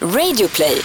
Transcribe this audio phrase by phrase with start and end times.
[0.00, 0.80] Radioplay.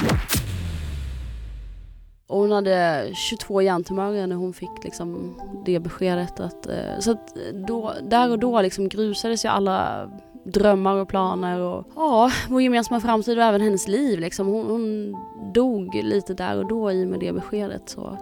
[2.27, 6.39] Och hon hade 22 hjärntumörer när hon fick liksom det beskedet.
[6.39, 10.09] Att, eh, så att eh, då, där och då liksom grusades ju alla
[10.45, 14.19] drömmar och planer och ja, vår gemensamma framtid och även hennes liv.
[14.19, 14.47] Liksom.
[14.47, 15.15] Hon, hon
[15.53, 17.89] dog lite där och då i och med det beskedet.
[17.89, 18.17] Så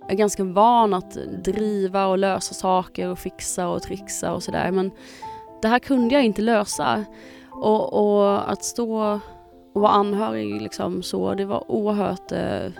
[0.00, 4.70] jag är ganska van att driva och lösa saker och fixa och trixa och sådär.
[4.70, 4.90] Men
[5.62, 7.04] det här kunde jag inte lösa.
[7.50, 9.20] Och, och att stå
[9.74, 12.72] och vara anhörig liksom så, det var oerhört eh,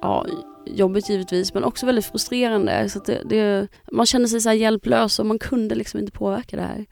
[0.00, 0.26] ja,
[0.66, 2.88] jobbigt givetvis men också väldigt frustrerande.
[2.88, 6.62] Så det, det, man kände sig så hjälplös och man kunde liksom inte påverka det
[6.62, 6.86] här.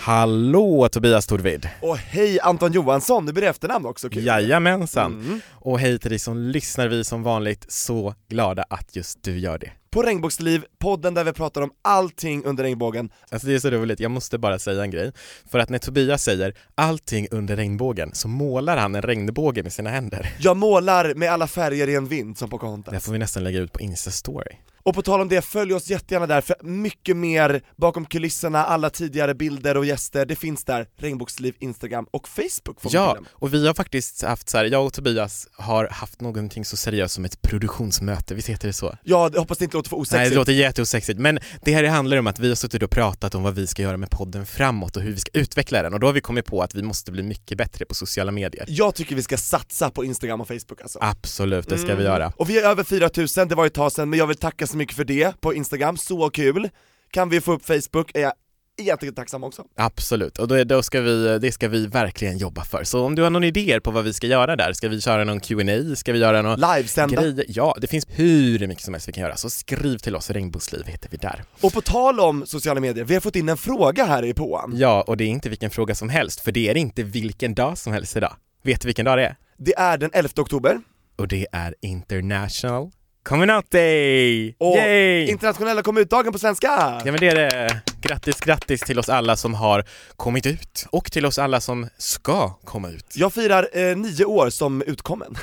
[0.00, 1.68] Hallå Tobias Torvid!
[1.82, 4.24] Och hej Anton Johansson, du blir efternamn också, kul!
[4.24, 5.12] Jajamensan!
[5.12, 5.40] Mm.
[5.52, 9.58] Och hej till dig som lyssnar, vi som vanligt så glada att just du gör
[9.58, 9.72] det.
[9.92, 13.10] På Regnbågsliv, podden där vi pratar om allting under regnbågen.
[13.28, 15.12] Alltså det är så roligt, jag måste bara säga en grej.
[15.50, 19.90] För att när Tobias säger allting under regnbågen så målar han en regnbåge med sina
[19.90, 20.32] händer.
[20.40, 22.94] Jag målar med alla färger i en vind som Pocahontas.
[22.94, 24.56] Det får vi nästan lägga ut på Insta-story.
[24.82, 28.90] Och på tal om det, följ oss jättegärna där för mycket mer bakom kulisserna, alla
[28.90, 33.66] tidigare bilder och gäster, det finns där, Regnbågsliv, Instagram och Facebook får Ja, och vi
[33.66, 37.42] har faktiskt haft så här, jag och Tobias har haft någonting så seriöst som ett
[37.42, 38.94] produktionsmöte, visst heter det så?
[39.04, 40.30] Ja, jag hoppas det inte låter för Nej, osexigt.
[40.30, 43.42] det låter jätteosexigt, men det här handlar om att vi har suttit och pratat om
[43.42, 46.06] vad vi ska göra med podden framåt och hur vi ska utveckla den och då
[46.06, 48.64] har vi kommit på att vi måste bli mycket bättre på sociala medier.
[48.68, 50.98] Jag tycker vi ska satsa på Instagram och Facebook alltså.
[51.02, 52.04] Absolut, det ska vi Mm.
[52.04, 52.32] göra.
[52.36, 54.76] Och vi är över 4000, det var ett tag sedan, men jag vill tacka så
[54.76, 56.68] mycket för det på Instagram, så kul!
[57.10, 58.32] Kan vi få upp Facebook är jag
[58.80, 59.64] egentligen tacksam också.
[59.76, 62.84] Absolut, och då, då ska vi, det ska vi verkligen jobba för.
[62.84, 65.24] Så om du har någon idéer på vad vi ska göra där, ska vi köra
[65.24, 65.96] någon Q&A?
[65.96, 67.22] Ska vi göra någon Livesända.
[67.22, 67.44] grejer?
[67.48, 70.86] Ja, det finns hur mycket som helst vi kan göra, så skriv till oss, Regnbågsliv
[70.86, 71.44] heter vi där.
[71.60, 74.72] Och på tal om sociala medier, vi har fått in en fråga här i påan.
[74.76, 77.78] Ja, och det är inte vilken fråga som helst, för det är inte vilken dag
[77.78, 78.36] som helst idag.
[78.62, 79.36] Vet du vilken dag det är?
[79.56, 80.80] Det är den 11 oktober,
[81.16, 82.90] Och det är International
[83.22, 84.54] Coming Out Day!
[84.58, 85.26] och Yay!
[85.28, 86.66] internationella kom ut-dagen på svenska!
[87.04, 87.80] Ja men det är det.
[88.00, 89.84] Grattis, grattis till oss alla som har
[90.16, 93.06] kommit ut och till oss alla som ska komma ut.
[93.14, 95.36] Jag firar eh, nio år som utkommen.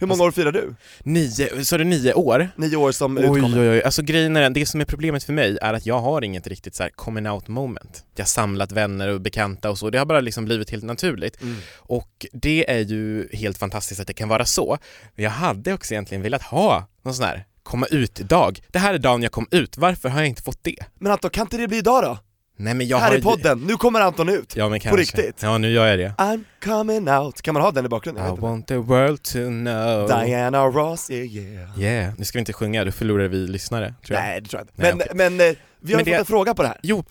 [0.00, 0.74] Hur många år firar du?
[1.02, 2.48] Nio, så är det nio år?
[2.56, 3.58] Nio år som Oj utkommen.
[3.58, 6.24] oj oj, alltså grejen är det som är problemet för mig är att jag har
[6.24, 8.04] inget riktigt så här coming out moment.
[8.14, 11.42] Jag har samlat vänner och bekanta och så, det har bara liksom blivit helt naturligt.
[11.42, 11.56] Mm.
[11.76, 14.78] Och det är ju helt fantastiskt att det kan vara så.
[15.14, 18.60] Jag hade också egentligen velat ha någon sån här komma ut-dag.
[18.68, 20.76] Det här är dagen jag kom ut, varför har jag inte fått det?
[20.98, 22.18] Men Anton, kan inte det bli idag då?
[22.60, 24.56] Nej men jag här har i podden, nu kommer Anton ut!
[24.56, 25.00] Ja men På kanske.
[25.02, 25.42] riktigt?
[25.42, 26.14] Ja nu gör jag det.
[26.18, 28.34] I'm coming out, kan man ha den i bakgrunden?
[28.36, 32.52] I want the world to know Diana Ross, yeah yeah Yeah, nu ska vi inte
[32.52, 34.24] sjunga, då förlorar vi lyssnare tror jag.
[34.26, 34.72] Nej det tror jag inte.
[34.76, 35.38] Nej, Men, okej.
[35.38, 36.78] men eh, vi har Men fått det- en fråga på det här.
[36.82, 37.04] Jo,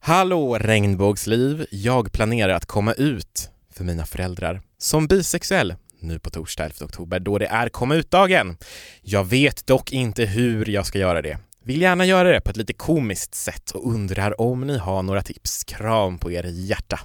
[0.00, 6.64] hallå regnbågsliv, jag planerar att komma ut för mina föräldrar som bisexuell nu på torsdag
[6.64, 8.56] 11 oktober då det är komma ut-dagen.
[9.02, 11.38] Jag vet dock inte hur jag ska göra det.
[11.66, 15.22] Vill gärna göra det på ett lite komiskt sätt och undrar om ni har några
[15.22, 15.64] tips.
[15.64, 17.00] Kram på er hjärta.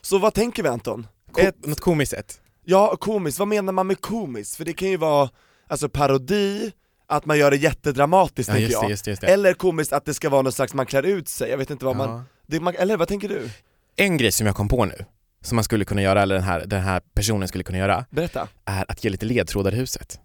[0.00, 1.06] Så vad tänker vi Anton?
[1.32, 2.40] Ko- Ett- Något komiskt sätt?
[2.64, 4.56] Ja, komiskt, vad menar man med komiskt?
[4.56, 5.30] För det kan ju vara,
[5.66, 6.72] alltså parodi,
[7.06, 9.26] att man gör det jättedramatiskt Ja tänker jag det, just det, just det.
[9.26, 11.84] Eller komiskt att det ska vara något slags, man klär ut sig, jag vet inte
[11.84, 12.24] vad man, Ja.
[12.46, 13.50] det, man eller vad tänker du?
[13.96, 15.04] En grej som jag kom på nu,
[15.42, 18.48] som man skulle kunna göra, eller den här, den här personen skulle kunna göra, Berätta.
[18.64, 20.20] är att ge lite ledtrådar i huset.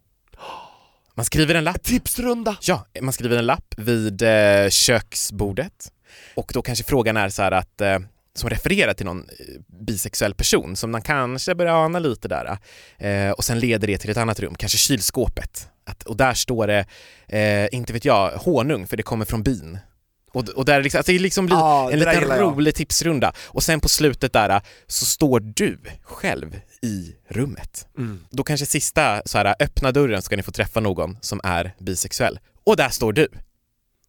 [1.16, 2.58] Man skriver en lapp Tipsrunda!
[2.62, 5.92] Ja, man skriver en lapp vid eh, köksbordet
[6.36, 8.00] och då kanske frågan är så här att eh,
[8.36, 12.58] som refererar till någon eh, bisexuell person som man kanske börjar ana lite där
[12.98, 15.70] eh, och sen leder det till ett annat rum, kanske kylskåpet.
[15.86, 16.86] Att, och där står det,
[17.28, 19.80] eh, inte vet jag, honung för det kommer från bin.
[20.34, 22.42] Och, och där liksom, alltså det liksom blir Ja, en liten jag.
[22.42, 27.88] rolig tipsrunda och sen på slutet där så står du själv i rummet.
[27.98, 28.20] Mm.
[28.30, 31.76] Då kanske sista så här, öppna dörren så ska ni få träffa någon som är
[31.80, 32.40] bisexuell.
[32.66, 33.28] Och där står du!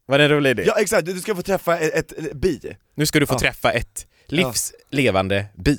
[0.06, 0.62] Var det en rolig idé?
[0.66, 3.38] Ja exakt, du ska få träffa ett, ett, bi, Nu ska du få Ja.
[3.38, 5.78] träffa ett livslevande bi.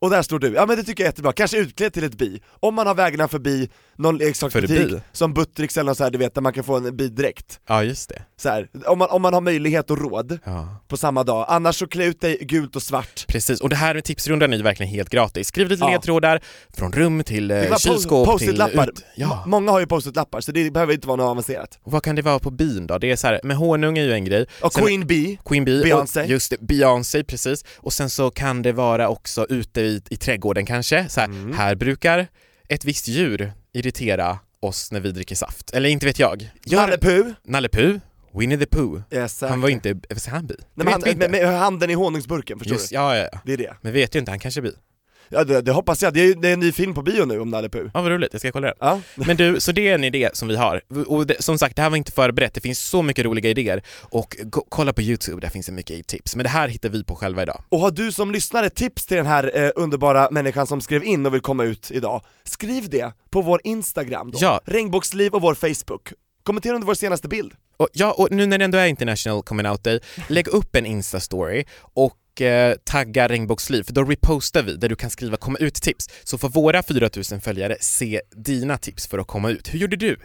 [0.00, 0.52] Och där står du.
[0.54, 2.40] Ja men det tycker jag är jättebra, kanske utklädd till ett bi.
[2.60, 6.34] Om man har vägarna förbi någon leksaksbutik, som Buttricks eller något så här, du vet,
[6.34, 7.60] där man kan få en bidräkt.
[7.68, 8.22] Ja, just det.
[8.36, 10.76] Så här, om, man, om man har möjlighet och råd Ja.
[10.88, 13.24] på samma dag, annars så klä ut dig gult och svart.
[13.28, 15.48] Precis, och det här med tipsrundan är ju verkligen helt gratis.
[15.48, 15.90] Skriv lite Ja.
[15.90, 16.40] ledtrådar
[16.76, 18.32] från rum till eh, kylskåp till...
[18.32, 18.88] post-it-lappar.
[18.88, 19.44] ut- Ja.
[19.46, 21.78] Många har ju post-it-lappar, så det behöver inte vara något avancerat.
[21.82, 22.98] Och vad kan det vara på bin då?
[22.98, 24.46] Det är så här, med honung är ju en grej.
[24.62, 26.20] Och Sen- Queen Bee, Queen Bee, Beyoncé.
[26.22, 27.64] och just det, Beyoncé precis.
[27.76, 31.52] Och sen så kan det vara också ute i, i trädgården kanske, så här, Mm.
[31.52, 32.26] här brukar
[32.68, 35.70] ett visst djur irritera oss när vi dricker saft.
[35.70, 36.50] Eller inte vet jag.
[36.66, 37.96] Nalle Puh, Nalle Puh.
[38.34, 39.00] Winnie the Pooh.
[39.10, 40.54] Yes, Han var inte, visst är han bi?
[40.58, 42.94] Nej, men han, med, med handen i honungsburken, förstår Just, du?
[42.94, 43.38] ja, ja, ja.
[43.44, 43.74] Det är det.
[43.80, 44.72] Men vet ju inte, han kanske är bi.
[45.32, 47.40] Ja det, det hoppas jag, det är, det är en ny film på bio nu
[47.40, 47.90] om Nalle Puh.
[47.94, 48.76] Ja, vad roligt, jag ska kolla den.
[48.80, 49.00] Ja.
[49.14, 50.80] Men du, så det är en idé som vi har.
[51.06, 53.82] Och det, som sagt, det här var inte förberett, det finns så mycket roliga idéer.
[54.00, 54.36] Och
[54.68, 56.36] kolla på Youtube, där finns det mycket tips.
[56.36, 57.62] Men det här hittar vi på själva idag.
[57.68, 61.26] Och har du som lyssnare tips till den här eh, underbara människan som skrev in
[61.26, 64.60] och vill komma ut idag, skriv det på vår Instagram då, Ja.
[64.64, 66.12] Regnbågsliv och vår Facebook.
[66.42, 67.52] Kommentera under vår senaste bild.
[67.76, 70.86] Och, ja, och nu när det ändå är International Coming Out Day, lägg upp en
[70.86, 76.08] Insta-story och eh, tagga Regnbågsliv, för då repostar vi där du kan skriva komma ut-tips.
[76.24, 79.74] Så får våra 4000 följare se dina tips för att komma ut.
[79.74, 80.16] Hur gjorde du?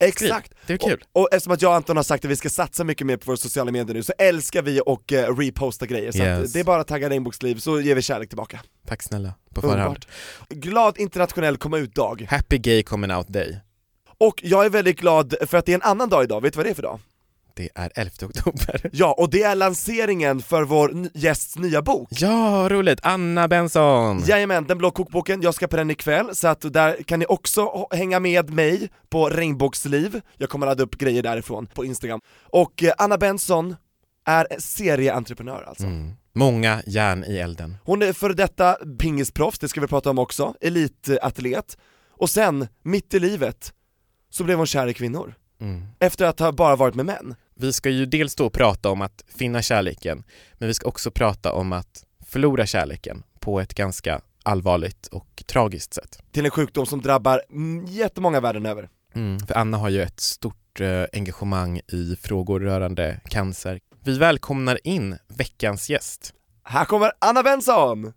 [0.00, 0.52] Exakt!
[0.66, 1.04] Det är kul.
[1.12, 3.16] Och, och eftersom att jag och Anton har sagt att vi ska satsa mycket mer
[3.16, 6.44] på våra sociala medier nu så älskar vi och eh, reposta grejer, så Yes.
[6.46, 8.60] att det är bara att tagga Regnbågsliv så ger vi kärlek tillbaka.
[8.86, 10.06] Tack snälla, på förhand.
[10.48, 12.26] Glad internationell komma ut-dag.
[12.30, 13.60] Happy Gay Coming Out Day.
[14.18, 16.56] Och jag är väldigt glad för att det är en annan dag idag, vet du
[16.56, 17.00] vad det är för dag?
[17.56, 18.90] Det är 11 oktober.
[18.92, 22.08] Ja, och det är lanseringen för vår gästs nya bok.
[22.10, 23.00] Ja, roligt!
[23.02, 24.22] Anna Benson!
[24.26, 27.86] Jajamän, den blå kokboken, jag ska på den ikväll, så att där kan ni också
[27.90, 32.20] hänga med mig på Regnbågsliv, jag kommer ladda upp grejer därifrån på Instagram.
[32.42, 33.76] Och eh, Anna Benson
[34.26, 35.84] är serieentreprenör alltså.
[35.84, 36.12] Mm.
[36.34, 37.76] Många järn i elden.
[37.84, 41.78] Hon är före detta pingisproffs, det ska vi prata om också, elitatlet,
[42.10, 43.72] och sen, mitt i livet,
[44.30, 45.34] så blev hon kär i kvinnor.
[45.60, 45.82] Mm.
[46.00, 47.34] Efter att ha bara varit med män.
[47.56, 50.24] Vi ska ju dels då prata om att finna kärleken,
[50.54, 55.94] men vi ska också prata om att förlora kärleken på ett ganska allvarligt och tragiskt
[55.94, 56.22] sätt.
[56.32, 57.42] Till en sjukdom som drabbar
[57.88, 58.88] jättemånga världen över.
[59.14, 59.38] Mm.
[59.38, 63.80] För Anna har ju ett stort eh, engagemang i frågor rörande cancer.
[64.04, 66.34] Vi välkomnar in veckans gäst.
[66.62, 68.12] Här kommer Anna Benson!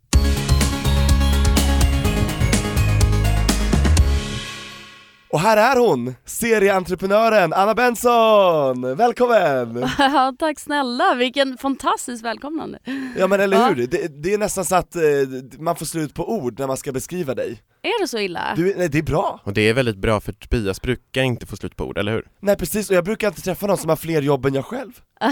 [5.29, 8.95] Och här är hon, serieentreprenören Anna Benson!
[8.95, 9.89] Välkommen!
[9.99, 12.79] Ja, tack snälla, vilken fantastisk välkomnande.
[13.17, 13.67] Ja men eller Ja.
[13.67, 15.01] hur, det, det är nästan så att eh,
[15.59, 17.61] man får slut på ord när man ska beskriva dig.
[17.81, 18.53] Är det så illa?
[18.55, 19.41] Du, nej, det är bra!
[19.43, 22.27] Och det är väldigt bra för Tobias brukar inte få slut på ord, eller hur?
[22.39, 24.91] Nej precis, och jag brukar inte träffa någon som har fler jobb än jag själv.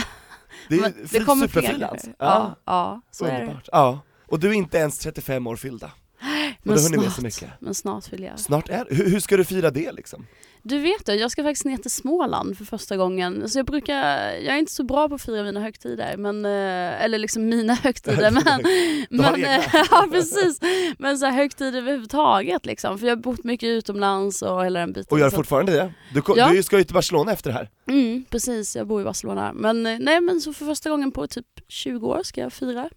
[0.70, 1.92] Det är Men fri- kommer fler superfrilans.
[1.92, 2.12] kanske.
[2.20, 3.40] Ja, ja, så är det.
[3.40, 3.70] underbart.
[3.72, 4.00] Ja.
[4.28, 5.92] Och du är inte ens 35 år fyllda.
[6.66, 8.40] Men snart, men snart vill jag.
[8.40, 10.26] Snart är hur, hur ska du fira det liksom?
[10.68, 13.50] Du vet det, jag ska faktiskt ner till Småland för första gången.
[13.50, 13.96] Så jag brukar,
[14.32, 17.74] jag är inte så bra på att fira mina högtider, men, eh, eller liksom mina
[17.84, 18.44] högtider, men,
[19.10, 20.60] men eh, ja precis.
[20.98, 24.94] Men så här högtider överhuvudtaget liksom, för jag har bott mycket utomlands och hela den
[24.94, 25.08] biten.
[25.10, 25.94] Och gör fortfarande det?
[26.14, 26.50] Du, Ja.
[26.50, 27.70] du ska ju till Barcelona efter det här.
[27.88, 29.54] Mm, precis, jag bor i Barcelona.
[29.54, 32.90] Men eh, nej men så för första gången på typ 20 år ska jag fira.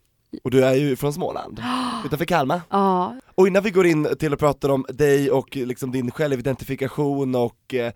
[0.45, 1.63] Och du är ju från Småland,
[2.05, 2.61] utanför Kalmar.
[2.71, 7.35] Ja, Och innan vi går in till att prata om dig och liksom din självidentifikation
[7.35, 7.93] och eh,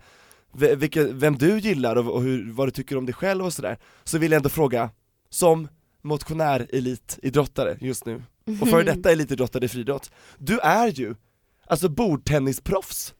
[0.77, 3.77] vilka, vem du gillar och, och hur, vad du tycker om dig själv och sådär,
[4.03, 4.89] så vill jag ändå fråga,
[5.29, 5.67] som
[6.01, 8.23] motionär elitidrottare just nu,
[8.61, 11.15] och före detta elitidrottare i friidrott, du är ju
[11.67, 13.13] alltså bordtennisproffs,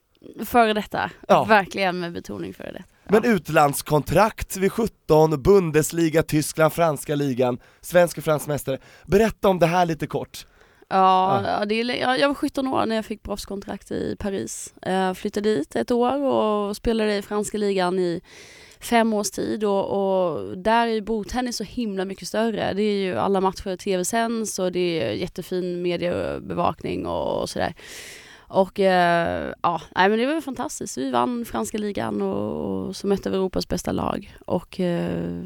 [0.46, 1.12] före detta.
[1.28, 1.44] Ja.
[1.44, 2.86] Verkligen med betoning före detta.
[3.14, 8.78] Men utlandskontrakt vid 17, Bundesliga, Tyskland, franska ligan, svensk och fransk mästare.
[9.06, 10.46] Berätta om det här lite kort.
[10.90, 11.66] Ja, Ja.
[11.66, 11.76] det
[12.20, 14.74] jag var 17 år när jag fick proffskontrakt i Paris.
[14.82, 18.22] Jag flyttade dit ett år och spelade i franska ligan i
[18.80, 22.74] fem års tid och, och där är ju bordtennis så himla mycket större.
[22.74, 27.74] Det är ju alla matcher tv-sänds och det är jättefin mediebevakning och, och sådär.
[28.54, 30.98] Och eh, ja, nej men det var fantastiskt.
[30.98, 34.38] Vi vann franska ligan och, och så mötte vi Europas bästa lag.
[34.46, 35.46] Och eh,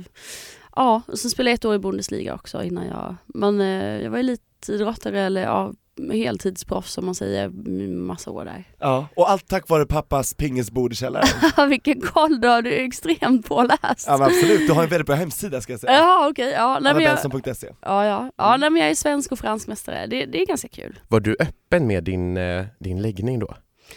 [0.75, 4.11] ja, och sen spelade jag ett år i Bundesliga också innan jag, men eh, jag
[4.11, 5.73] var elitidrottare eller ja,
[6.11, 7.49] heltidsproffs som man säger,
[7.87, 8.63] massa år där.
[8.79, 11.27] Ja, och allt tack vare pappas pingisbord i källaren.
[11.69, 14.05] Vilken koll du har, du är extremt påläst.
[14.07, 15.93] Ja men absolut, du har en väldigt bra hemsida ska jag säga.
[15.93, 16.79] Ja okej, ja.
[16.81, 18.31] Nej, men jag, AnnaBenson.se ja, ja.
[18.37, 20.99] ja nej, men jag är svensk och fransk mästare, det, det är ganska kul.
[21.07, 23.53] Var du öppen med din, eh, din läggning då?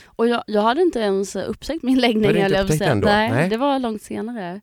[0.07, 2.91] Och jag, jag hade inte ens upptäckt min Var läggning inte upptäckt säga.
[2.91, 3.09] ändå?
[3.09, 3.49] Nej, Nej.
[3.49, 4.61] det var långt senare.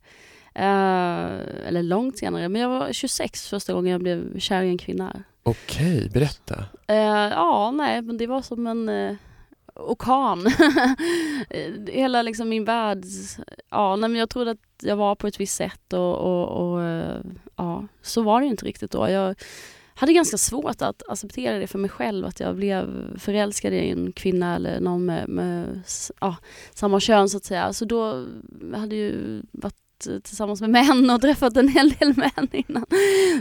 [0.56, 4.77] Eh, eller långt senare, men jag var 26 första gången jag blev kär i en
[4.77, 5.24] kvinna.
[5.48, 6.66] Okej, berätta.
[6.88, 9.16] Eh, ja, nej, men det var som en eh,
[9.75, 10.48] orkan.
[11.88, 13.04] Hela liksom min värld,
[13.70, 16.84] ja, nej, men jag trodde att jag var på ett visst sätt och, och, och
[16.84, 17.18] eh,
[17.56, 19.10] ja, så var det ju inte riktigt då.
[19.10, 19.36] Jag
[19.96, 24.12] hade ganska svårt att acceptera det för mig själv, att jag blev förälskad i en
[24.12, 25.82] kvinna eller någon med, med
[26.22, 26.36] ja,
[26.74, 27.74] samma kön så att säga.
[27.74, 28.25] Så då
[28.74, 32.86] hade ju varit tillsammans med män och träffat en hel del män innan.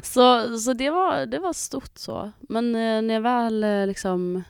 [0.02, 2.32] Så, så det, var, det var stort så.
[2.40, 4.42] Men eh, när jag väl eh, liksom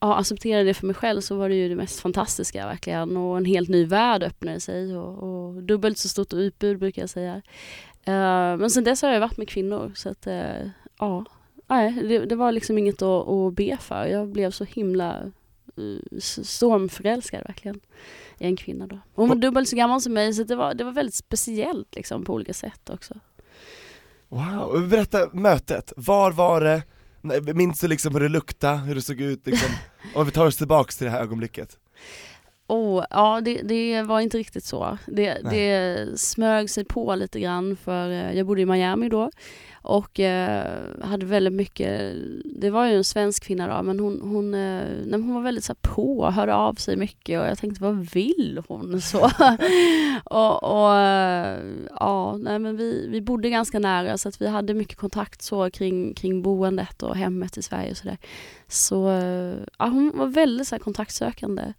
[0.00, 3.36] ja, accepterade det för mig själv så var det ju det mest fantastiska verkligen och
[3.36, 7.42] en helt ny värld öppnade sig och, och dubbelt så stort utbud brukar jag säga.
[8.04, 10.68] Eh, men sen dess har jag varit med kvinnor så att eh,
[10.98, 11.24] ja,
[11.66, 14.06] nej, det, det, var liksom inget att, att be för.
[14.06, 15.32] Jag blev så himla
[15.76, 17.80] eh, stormförälskad verkligen
[18.38, 18.98] i en kvinna då.
[19.14, 22.24] Hon var dubbelt så gammal som mig så det var, det var väldigt speciellt liksom
[22.24, 23.14] på olika sätt också.
[24.28, 26.82] Wow, berätta mötet, var var det?
[27.54, 29.68] Minns du liksom hur det luktade, hur det såg ut liksom?
[30.14, 31.78] Om vi tar oss tillbaks till det här ögonblicket
[32.68, 34.98] Oh, ja, det, det var inte riktigt så.
[35.06, 39.30] Det, det smög sig på lite grann för eh, jag bodde i Miami då
[39.82, 44.54] och eh, hade väldigt mycket, det var ju en svensk kvinna då, men hon, hon,
[44.54, 48.62] eh, hon var väldigt så på, hörde av sig mycket och jag tänkte vad vill
[48.68, 49.18] hon så?
[50.24, 51.58] och, och eh,
[52.00, 55.70] ja, nej men vi, vi bodde ganska nära så att vi hade mycket kontakt så
[55.70, 58.18] kring, kring boendet och hemmet i Sverige och sådär.
[58.68, 61.72] Så, eh, ja, hon var väldigt så här, kontaktsökande.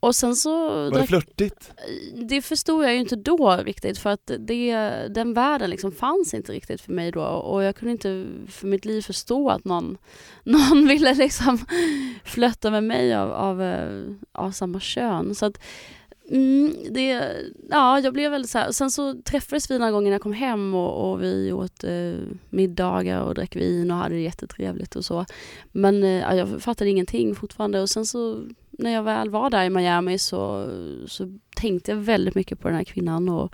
[0.00, 0.68] Och sen så...
[0.90, 1.72] Var det flörtigt?
[2.14, 4.72] Det förstod jag ju inte då riktigt för att det,
[5.08, 8.84] den världen liksom fanns inte riktigt för mig då och jag kunde inte för mitt
[8.84, 9.98] liv förstå att någon,
[10.44, 11.58] någon ville liksom
[12.24, 15.34] flörta med mig av, av, eh, av samma kön.
[15.34, 15.58] Så att
[16.32, 17.36] Mm, det,
[17.70, 18.72] ja, jag blev väldigt så här.
[18.72, 22.14] Sen så träffades vi några gånger när jag kom hem och, och vi åt eh,
[22.50, 25.26] middagar och drack vin och hade det jättetrevligt och så.
[25.72, 28.44] Men eh, ja, jag fattade ingenting fortfarande och sen så
[28.82, 30.70] när jag väl var där i Miami så,
[31.06, 33.52] så tänkte jag väldigt mycket på den här kvinnan och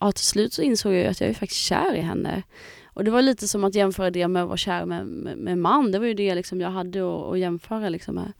[0.00, 2.42] ja, till slut så insåg jag att jag är faktiskt kär i henne.
[2.86, 5.58] Och det var lite som att jämföra det med att vara kär med, med, med
[5.58, 5.92] man.
[5.92, 8.32] Det var ju det liksom jag hade att, att jämföra liksom med.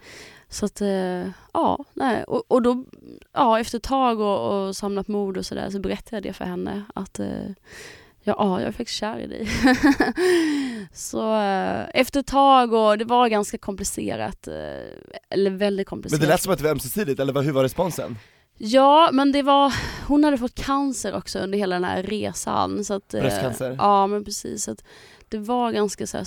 [0.48, 2.24] Så att, eh, ja, nej.
[2.24, 2.84] Och, och då,
[3.32, 6.44] ja, efter ett tag och, och samlat mod och sådär så berättade jag det för
[6.44, 7.50] henne att eh,
[8.24, 9.48] ja, jag är faktiskt kär i dig.
[10.92, 14.48] så eh, efter ett tag och det var ganska komplicerat,
[15.30, 16.20] eller väldigt komplicerat.
[16.20, 18.16] Men det lät som att det var ömsesidigt, eller hur var responsen?
[18.58, 19.74] Ja, men det var,
[20.06, 22.84] hon hade fått cancer också under hela den här resan.
[22.84, 23.76] Så att, Bröstcancer?
[23.78, 24.64] Ja, men precis.
[24.64, 24.84] Så att
[25.28, 26.26] det var ganska så här,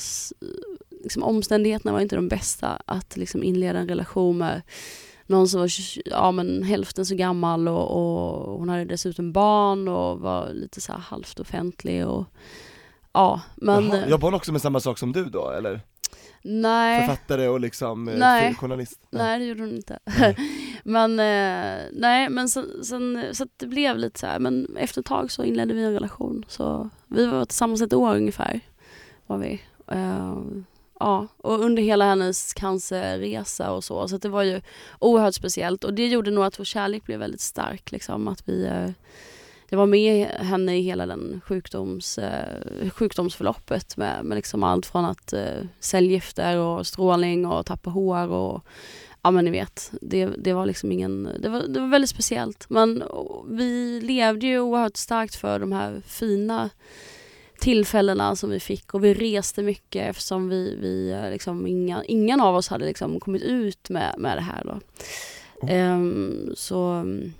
[1.03, 4.61] liksom, omständigheterna var inte de bästa att liksom, inleda en relation med
[5.27, 5.69] någon som var
[6.05, 10.93] ja, men hälften så gammal och, och hon hade dessutom barn och var lite så
[10.93, 12.25] halvt offentlig och
[13.13, 15.81] ja men Jaha, Jobbar hon också med samma sak som du då eller?
[16.41, 18.55] Nej Författare och liksom eh, nej.
[18.55, 18.99] journalist?
[19.09, 19.23] Nej.
[19.23, 19.99] nej det gjorde hon inte
[20.83, 25.01] Men eh, nej men sen, sen, så att det blev lite så här, men efter
[25.01, 28.59] ett tag så inledde vi en relation så vi var tillsammans ett år ungefär
[29.27, 30.41] var vi uh,
[30.99, 34.07] Ja, och under hela hennes cancerresa och så.
[34.07, 34.61] Så det var ju
[34.99, 37.91] oerhört speciellt och det gjorde nog att vår kärlek blev väldigt stark.
[37.91, 38.89] Liksom, att vi, eh,
[39.69, 45.05] jag var med henne i hela den sjukdoms, eh, sjukdomsförloppet med, med liksom allt från
[45.05, 48.63] att eh, cellgifter och strålning och tappa hår och
[49.21, 52.69] ja men ni vet, det, det var liksom ingen, det var, det var väldigt speciellt.
[52.69, 53.03] Men
[53.49, 56.69] vi levde ju oerhört starkt för de här fina
[57.59, 62.41] tillfällena som vi fick och vi reste mycket eftersom vi, vi eh, liksom inga, ingen
[62.41, 64.79] av oss hade liksom kommit ut med, med det här då.
[65.61, 65.93] Oh.
[65.93, 66.83] Um, så...
[66.83, 67.33] Mm.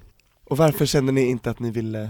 [0.44, 2.10] Och varför kände ni inte att ni ville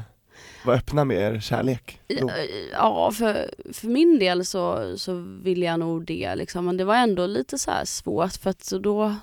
[0.65, 1.99] vara öppna med er kärlek?
[2.07, 2.31] Då?
[2.71, 6.65] Ja, för, för min del så, så ville jag nog det liksom.
[6.65, 9.15] men det var ändå lite så svårt för att då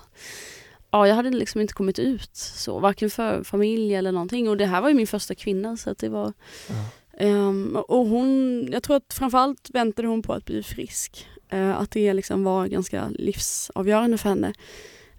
[0.91, 4.65] Ja, jag hade liksom inte kommit ut så, varken för familj eller någonting och det
[4.65, 6.33] här var ju min första kvinna så att det var
[6.69, 6.75] ja.
[7.19, 11.27] Um, och hon, jag tror att framförallt väntade hon på att bli frisk.
[11.53, 14.53] Uh, att det liksom var ganska livsavgörande för henne.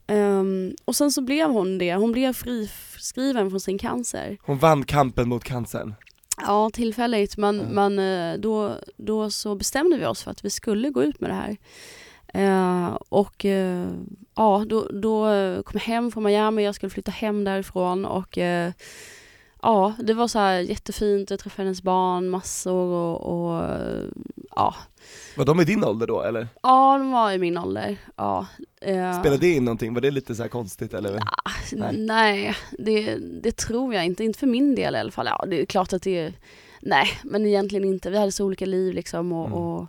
[0.09, 4.39] Um, och sen så blev hon det, hon blev friskriven från sin cancer.
[4.43, 5.95] Hon vann kampen mot cancern?
[6.47, 7.95] Ja, tillfälligt men, mm.
[7.95, 11.31] men uh, då, då så bestämde vi oss för att vi skulle gå ut med
[11.31, 11.57] det här.
[12.35, 13.87] Uh, och uh,
[14.35, 15.27] ja, då, då
[15.63, 18.71] kom jag hem från Miami, jag skulle flytta hem därifrån och uh,
[19.67, 21.31] ja, det var så här jättefint.
[21.31, 23.63] Jag träffade hennes barn massor och, och
[24.51, 24.75] ja.
[25.37, 26.49] Var de i din ålder då eller?
[26.63, 27.97] Ja, de var i min ålder.
[28.17, 28.47] Ja.
[28.81, 29.21] Eh.
[29.21, 29.95] Spelade det in någonting?
[29.95, 31.15] Var det lite så konstigt eller?
[31.15, 34.25] Ja, nej, nej det, det, tror jag inte.
[34.25, 35.27] Inte för min del i alla fall.
[35.27, 36.33] Ja, det är klart att det är,
[36.81, 38.11] nej, men egentligen inte.
[38.11, 39.59] Vi hade så olika liv liksom och, mm.
[39.59, 39.87] och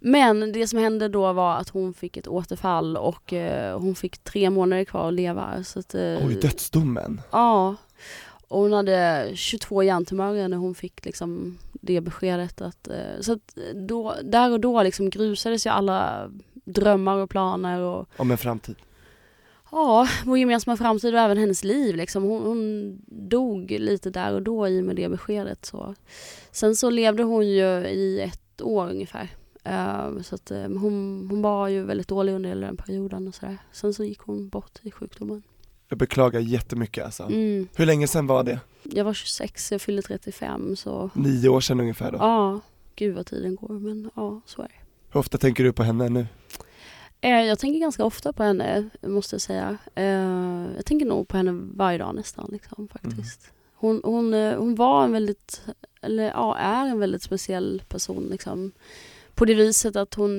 [0.00, 4.18] men det som hände då var att hon fick ett återfall och eh, hon fick
[4.18, 5.64] tre månader kvar att leva.
[5.64, 7.20] Så att, eh, Oj, dödsdomen?
[7.30, 7.76] Ja,
[8.54, 12.60] och hon hade 22 hjärntumörer när hon fick liksom det beskedet.
[12.60, 16.30] Att, eh, så att då, där och då liksom grusades ju alla
[16.64, 17.80] drömmar och planer.
[17.80, 18.76] Och, Om en framtid?
[19.70, 21.96] Ja, vår gemensamma framtid och även hennes liv.
[21.96, 22.22] Liksom.
[22.22, 25.64] Hon, hon, dog lite där och då i och med det beskedet.
[25.64, 25.94] Så.
[26.50, 29.28] Sen så levde hon ju i ett år ungefär.
[29.64, 33.34] Eh, så att, eh, hon, hon var ju väldigt dålig under hela den perioden och
[33.34, 33.58] sådär.
[33.72, 35.42] Sen så gick hon bort i sjukdomen.
[35.94, 37.22] Jag beklagar jättemycket alltså.
[37.22, 37.68] Mm.
[37.76, 38.60] Hur länge sedan var det?
[38.82, 42.18] Jag var 26, jag fyllde 35 så Nio år sedan ungefär då?
[42.18, 42.60] ja,
[42.96, 44.74] gud vad tiden går men ja, så är det.
[45.10, 46.26] Hur ofta tänker du på henne nu?
[47.20, 49.78] Eh, Jag tänker ganska ofta på henne, måste jag säga.
[49.94, 50.04] Eh,
[50.76, 53.52] Jag tänker nog på henne varje dag nästan, liksom, faktiskt.
[53.74, 55.62] Hon, hon, eh, hon var en väldigt,
[56.02, 58.72] eller ja, är en väldigt speciell person, liksom.
[59.34, 60.38] På det viset att hon,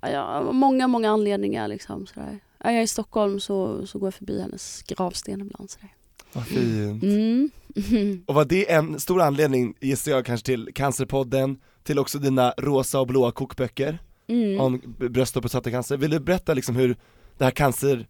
[0.00, 2.38] ja, många, många anledningar, liksom, sådär.
[2.66, 5.88] Är jag i Stockholm så, så går jag förbi hennes gravsten ibland, sådär.
[6.32, 7.02] Vad fint.
[7.02, 7.50] Mm.
[8.26, 13.00] Och var det en stor anledning, gissar jag kanske till Cancerpodden, till också dina rosa
[13.00, 14.60] och blåa kokböcker Mm.
[14.60, 14.80] om
[15.10, 15.96] bröst och prostatacancer.
[15.96, 16.96] Vill du berätta liksom hur
[17.38, 18.06] det här cancer,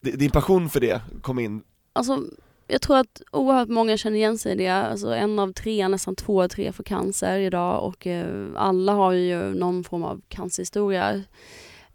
[0.00, 1.62] di- din passion för det kom in?
[1.92, 2.22] Alltså,
[2.66, 4.68] jag tror att oerhört många känner igen sig i det.
[4.68, 9.12] Alltså en av tre, nästan två av tre får cancer idag och eh, alla har
[9.12, 11.22] ju någon form av cancerhistoria.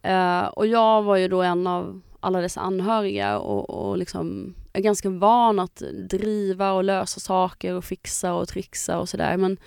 [0.01, 4.81] Eh, och jag var ju då en av alla dessa anhöriga och, och liksom är
[4.81, 9.37] ganska van att driva och lösa saker och fixa och trixa och sådär.
[9.37, 9.57] Men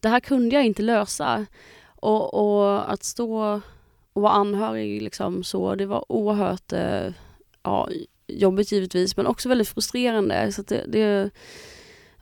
[0.00, 1.46] det här kunde jag inte lösa.
[1.84, 3.60] Och, och att stå
[4.12, 7.12] och vara anhörig liksom så, det var oerhört eh,
[7.62, 7.88] ja,
[8.26, 10.52] jobbigt givetvis men också väldigt frustrerande.
[10.52, 11.30] Så att det, det,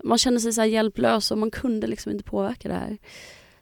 [0.04, 2.98] man kände sig så här hjälplös och man kunde liksom inte påverka det här.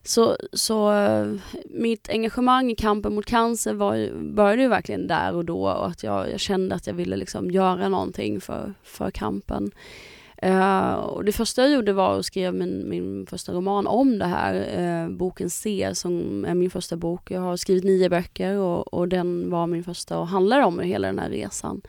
[0.02, 5.44] Så, så eh, mitt engagemang i kampen mot cancer var, började ju verkligen där och
[5.44, 9.70] då och att jag, jag kände att jag ville liksom göra någonting för, för kampen.
[10.46, 14.26] Uh, och det första jag gjorde var att skriva min, min första roman om det
[14.26, 17.30] här, uh, boken C som är min första bok.
[17.30, 21.06] Jag har skrivit nio böcker och, och den var min första och handlar om hela
[21.06, 21.80] den här resan.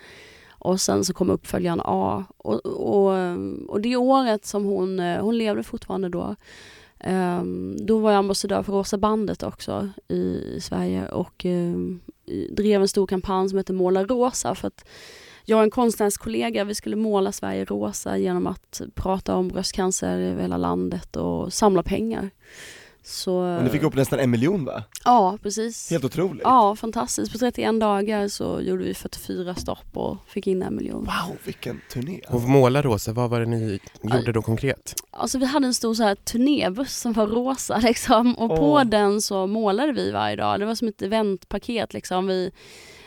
[0.50, 2.24] Och sen så kom uppföljaren A.
[2.38, 3.14] Och, och,
[3.68, 6.36] och det året som hon, hon levde fortfarande då,
[7.06, 12.00] Um, då var jag ambassadör för Rosa bandet också i Sverige och um,
[12.50, 14.86] drev en stor kampanj som heter Måla rosa för att
[15.46, 20.42] jag och en konstnärskollega, vi skulle måla Sverige rosa genom att prata om bröstcancer över
[20.42, 22.30] hela landet och samla pengar.
[23.04, 24.84] Så, Och ni fick ihop nästan en miljon va?
[25.06, 25.90] Ja, precis.
[25.92, 26.42] Helt otroligt.
[26.44, 27.32] Ja, fantastiskt.
[27.32, 31.04] På 31 dagar så gjorde vi 44 stopp och fick in en miljon.
[31.04, 32.22] Wow, vilken turné!
[32.30, 34.96] Och måla rosa, vad var det ni gjorde då konkret?
[35.12, 38.84] Alltså vi hade en stor så här turnébuss som var rosa liksom och på Åh.
[38.86, 40.60] den så målade vi varje dag.
[40.60, 42.28] Det var som ett eventpaket liksom.
[42.28, 42.52] Vi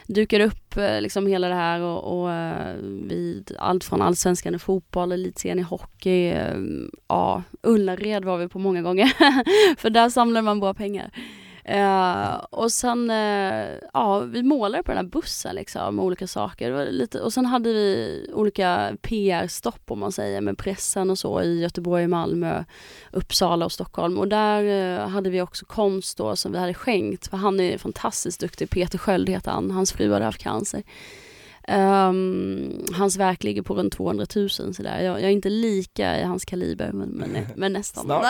[0.06, 4.58] dukade upp eh, liksom hela det här och, och eh, vid allt från allsvenskan i
[4.58, 6.58] fotboll, elitserien i hockey, eh,
[7.08, 9.12] ja, Ullared var vi på många gånger.
[9.76, 11.10] För där samlade man bra pengar.
[11.66, 16.90] Eh, och sen, eh, ja, vi målade på den här bussen liksom, med olika saker.
[16.90, 21.61] Lite, och sen hade vi olika PR-stopp om man säger med pressen och så i
[21.61, 22.64] Göteborg, Malmö,
[23.12, 24.18] Uppsala och Stockholm.
[24.18, 27.79] Och där eh, hade vi också konst då som vi hade skänkt, för han är
[27.79, 30.83] fantastiskt duktig, Peter Sköld heter han, hans fru hade haft cancer.
[31.68, 35.00] Ehm, hans verk ligger på runt 200 000 sådär.
[35.00, 38.07] Jag, jag är inte lika i hans kaliber men, men, men nästan.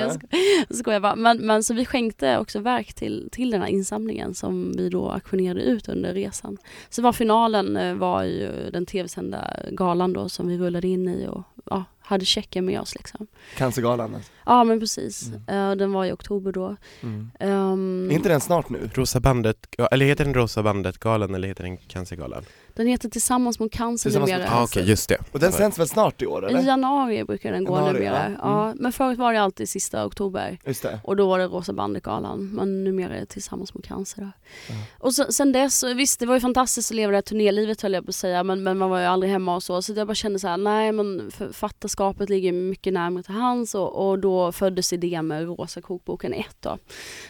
[0.00, 0.26] Jag sko-
[0.70, 1.16] skojar bara.
[1.16, 5.10] Men, men så vi skänkte också verk till, till den här insamlingen som vi då
[5.10, 6.58] auktionerade ut under resan.
[6.90, 11.26] Så var finalen eh, var ju den tv-sända galan då som vi rullade in i
[11.26, 13.26] och ja, hade checken med oss liksom.
[13.56, 14.30] Cancergalan alltså.
[14.46, 15.28] Ja men precis.
[15.48, 15.70] Mm.
[15.70, 16.76] Eh, den var i oktober då.
[17.02, 17.30] mm.
[17.40, 18.90] Ehm, Är inte den snart nu?
[18.94, 19.56] Rosa bandet,
[19.92, 22.44] eller heter den Rosa bandet-galan eller heter den Cancergalan?
[22.74, 24.54] Den heter Tillsammans mot cancer Tillsammans mot numera.
[24.54, 25.18] Ja ah, okej, just det.
[25.32, 26.62] Och den sänds väl snart i år I eller?
[26.62, 28.30] januari brukar den gå Januari, numera.
[28.30, 28.36] ja.
[28.42, 28.64] Ja.
[28.64, 28.76] Mm.
[28.80, 30.58] men förut var det alltid sista oktober.
[30.66, 31.00] Just det.
[31.04, 32.50] Och då var det Rosa bandet-galan.
[32.52, 34.22] Men numera är det Tillsammans mot cancer.
[34.22, 34.30] Då.
[34.68, 34.74] Ja.
[34.98, 37.92] Och så, sen dess, visst det var ju fantastiskt att leva det här turnélivet höll
[37.92, 38.42] jag på att säga.
[38.44, 39.82] Men, men man var ju aldrig hemma och så.
[39.82, 43.74] Så jag bara kände så här, nej men författarskapet ligger mycket närmare till hands.
[43.74, 46.78] Och, och då föddes idén med Rosa kokboken 1 då.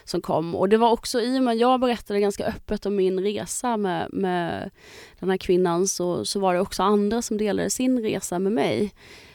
[0.04, 0.54] Som kom.
[0.54, 3.76] Och det var också i och med att jag berättade ganska öppet om min resa
[3.76, 4.70] med, med
[5.20, 8.92] den här kvinnan så, så var det också andra som delade sin resa med mig.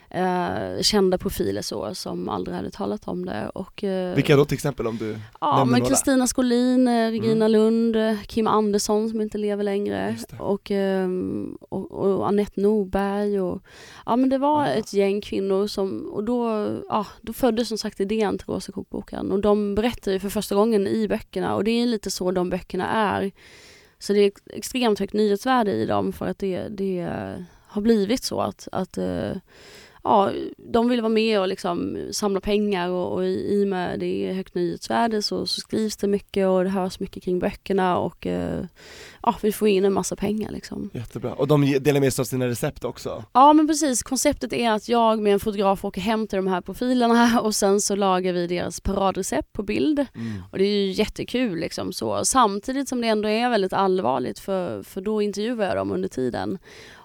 [0.10, 3.50] Eh, kända profiler så som aldrig hade talat om det.
[3.54, 5.18] Och, eh, Vilka då till exempel om du?
[5.42, 5.82] Ja, men?
[5.86, 7.52] Kristina Skolin, eh, Regina Mm.
[7.52, 7.96] Lund,
[8.28, 13.62] Kim Andersson som inte lever längre och, ehm, och, och Anette Norberg och
[14.06, 14.72] ja men det var Ja.
[14.72, 19.32] ett gäng kvinnor som och då, ja, då föddes som sagt idén till Rosa kokboken
[19.32, 22.50] och de berättar ju för första gången i böckerna och det är lite så de
[22.50, 23.32] böckerna är.
[24.00, 27.10] Så det är extremt högt nyhetsvärde i dem för att det, det
[27.68, 29.32] har blivit så att, att eh,
[30.04, 34.30] ja, de vill vara med och liksom samla pengar och, och i, och med det
[34.30, 38.28] är högt nyhetsvärde så, så, skrivs det mycket och det hörs mycket kring böckerna och
[38.28, 38.66] eh,
[39.28, 40.90] ja, vi får in en massa pengar liksom.
[40.94, 43.24] Jättebra, och de delar med sig av sina recept också?
[43.34, 46.62] Ja men precis, konceptet är att jag med en fotograf åker hem till de här
[46.62, 50.06] profilerna och sen så lagar vi deras paradrecept på bild.
[50.16, 50.44] Mm.
[50.52, 54.84] Och det är ju jättekul liksom så, samtidigt som det ändå är väldigt allvarligt för,
[54.84, 56.58] för då intervjuar jag dem under tiden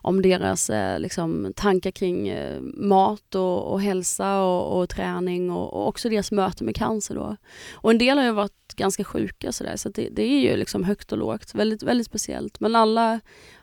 [0.03, 5.75] om deras eh, liksom, tankar kring eh, mat och, och hälsa och, och träning och,
[5.75, 7.37] och, också deras möte med cancer då.
[7.73, 10.85] Och en del har ju varit ganska sjuka sådär så, det, det, är ju liksom
[10.85, 12.61] högt och lågt, väldigt, väldigt speciellt.
[12.61, 13.20] Men alla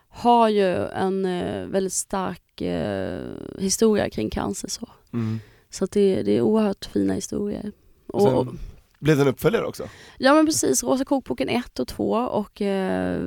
[0.10, 3.22] har ju en eh, väldigt stark eh,
[3.58, 4.90] historia kring cancer så.
[5.14, 5.40] Mm.
[5.70, 7.72] Så det, det är oerhört fina historier.
[8.08, 8.60] Och, Sen,
[9.00, 9.90] blev det en uppföljare också?
[10.18, 13.22] Ja men precis, Rosa kokboken 1 och 2 och eh,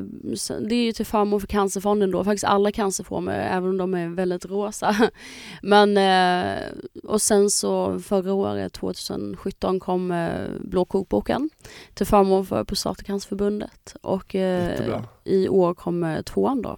[0.61, 4.08] det är ju till förmån för Cancerfonden då, faktiskt alla cancerformer även om de är
[4.08, 4.96] väldigt rosa.
[5.62, 6.62] Men eh,
[7.02, 10.30] och sen så förra året 2017 kom eh,
[10.61, 11.50] Blå kokboken
[11.94, 16.76] till förmån för Prostatacancerförbundet och eh, i år kommer tvåan då.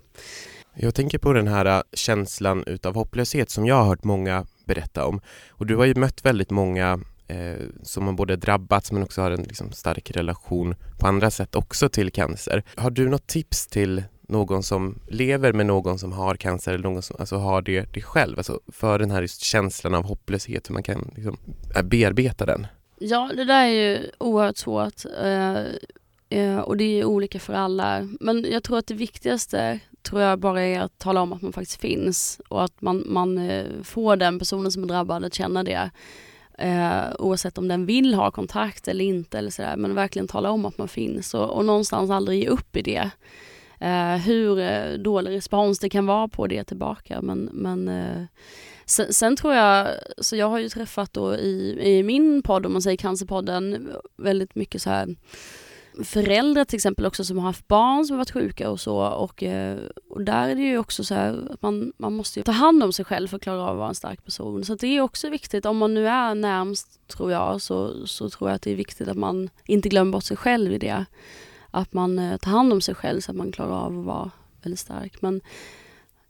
[0.75, 5.21] Jag tänker på den här känslan utav hopplöshet som jag har hört många berätta om
[5.51, 9.31] och du har ju mött väldigt många eh, som har både drabbats men också har
[9.31, 12.63] en liksom, stark relation på andra sätt också till cancer.
[12.77, 17.03] Har du något tips till någon som lever med någon som har cancer eller någon
[17.03, 20.83] som alltså, har det, det själv, alltså för den här känslan av hopplöshet, hur man
[20.83, 21.37] kan liksom,
[21.77, 22.67] eh, bearbeta den?
[22.99, 25.65] Ja, det där är ju oerhört svårt eh,
[26.29, 28.09] eh, och det är olika för alla.
[28.21, 31.53] Men jag tror att det viktigaste tror jag bara är att tala om att man
[31.53, 35.63] faktiskt finns och att man, man eh, får den personen som är drabbad att känna
[35.65, 35.91] det.
[36.59, 40.65] Eh, oavsett om den vill ha kontakt eller inte eller sådär, men verkligen tala om
[40.65, 43.11] att man finns och, och någonstans aldrig ge upp i det.
[43.81, 48.23] Eh, hur eh, dålig respons det kan vara på det tillbaka men, men eh,
[48.87, 49.89] sen, sen, tror jag,
[50.19, 54.55] så jag har ju träffat då i, i min podd, om man säger Cancerpodden, väldigt
[54.55, 55.17] mycket så här
[56.03, 59.43] föräldrar till exempel också som har haft barn som har varit sjuka och så och,
[59.43, 59.79] eh,
[60.11, 62.93] och där är det ju också så här att man, man måste ta hand om
[62.93, 64.65] sig själv för att klara av att vara en stark person.
[64.65, 68.51] Så det är också viktigt, om man nu är närmst tror jag, så, så tror
[68.51, 71.05] jag att det är viktigt att man inte glömmer bort sig själv i det.
[71.71, 74.31] Att man eh, tar hand om sig själv så att man klarar av att vara
[74.63, 75.23] väldigt stark.
[75.23, 75.41] Men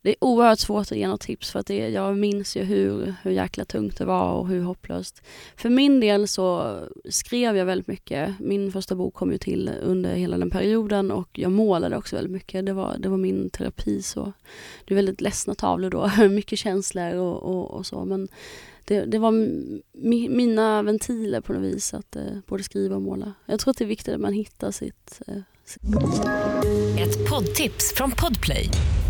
[0.05, 3.15] det är oerhört svårt att ge något tips för att det, jag minns ju hur,
[3.23, 5.23] hur jäkla tungt det var och hur hopplöst.
[5.57, 6.79] För min del så
[7.11, 8.41] skrev jag väldigt mycket.
[8.41, 12.33] Min första bok kom ju till under hela den perioden och jag målade också väldigt
[12.33, 12.67] mycket.
[12.67, 14.33] Det var, det var min terapi så.
[14.85, 18.29] Det är väldigt ledsna tavlor då, mycket känslor och, och, och så men
[18.85, 19.33] det, det var
[19.93, 23.33] mi, mina ventiler på något vis att eh, både skriva och måla.
[23.47, 25.37] Jag tror att det är viktigt att man hittar sitt, eh,
[27.03, 28.71] ett poddtips från Podplay.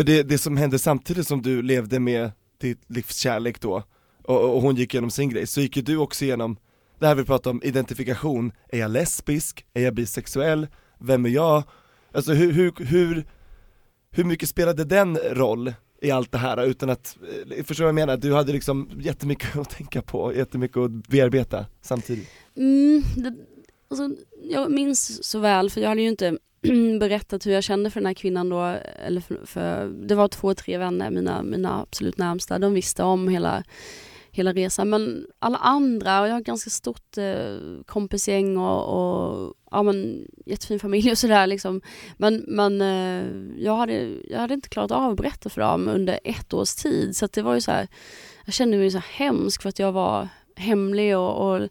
[0.00, 3.82] För det, det som hände samtidigt som du levde med ditt livskärlek då,
[4.22, 6.56] och, och hon gick igenom sin grej, så gick ju du också igenom
[6.98, 10.66] det här vi pratar om identifikation, är jag lesbisk, är jag bisexuell,
[10.98, 11.62] vem är jag?
[12.12, 13.26] Alltså hur, hur, hur,
[14.10, 17.18] hur mycket spelade den roll i allt det här utan att,
[17.56, 18.16] eh, förstår du vad jag menar?
[18.16, 22.28] Du hade liksom jättemycket att tänka på, jättemycket att bearbeta samtidigt.
[22.56, 23.34] Mm, det,
[23.90, 24.10] alltså,
[24.42, 26.38] jag minns så väl, för jag hade ju inte
[27.00, 28.62] berättat hur jag kände för den här kvinnan då,
[29.06, 33.28] eller för, för, det var två, tre vänner, mina, mina absolut närmsta, de visste om
[33.28, 33.64] hela
[34.32, 34.90] hela resan.
[34.90, 40.26] Men alla andra, och jag har ett ganska stort eh, kompisgäng och, och ja, men,
[40.46, 41.80] jättefin familj och sådär liksom.
[42.16, 43.26] Men, men eh,
[43.64, 47.16] jag, hade, jag hade inte klarat av att berätta för dem under ett års tid.
[47.16, 47.88] Så det var ju så här,
[48.44, 51.68] jag kände mig så hemsk för att jag var hemlig och, och det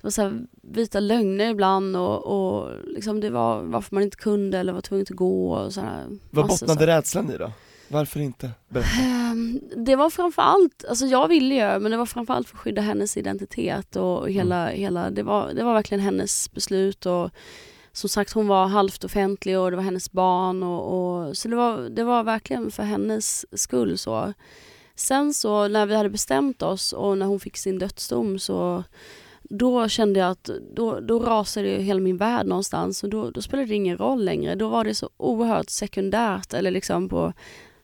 [0.00, 4.58] var så här vita lögner ibland och, och liksom det var varför man inte kunde
[4.58, 6.04] eller var tvungen att gå och sådär.
[6.30, 7.52] Vad bottnade rädslan i då?
[7.88, 8.50] Varför inte?
[8.68, 9.00] Berätta.
[9.00, 12.82] Ehm, det var framförallt, alltså jag ville ju men det var framförallt för att skydda
[12.82, 14.80] hennes identitet och hela, mm.
[14.80, 17.30] hela det, var, det var verkligen hennes beslut och
[17.92, 21.56] som sagt hon var halvt offentlig och det var hennes barn och, och så det
[21.56, 24.32] var, det var verkligen för hennes skull så.
[24.98, 28.84] Sen så när vi hade bestämt oss och när hon fick sin dödsdom så
[29.42, 33.68] då kände jag att då, då rasade hela min värld någonstans och då, då spelade
[33.68, 34.54] det ingen roll längre.
[34.54, 37.32] Då var det så oerhört sekundärt eller liksom på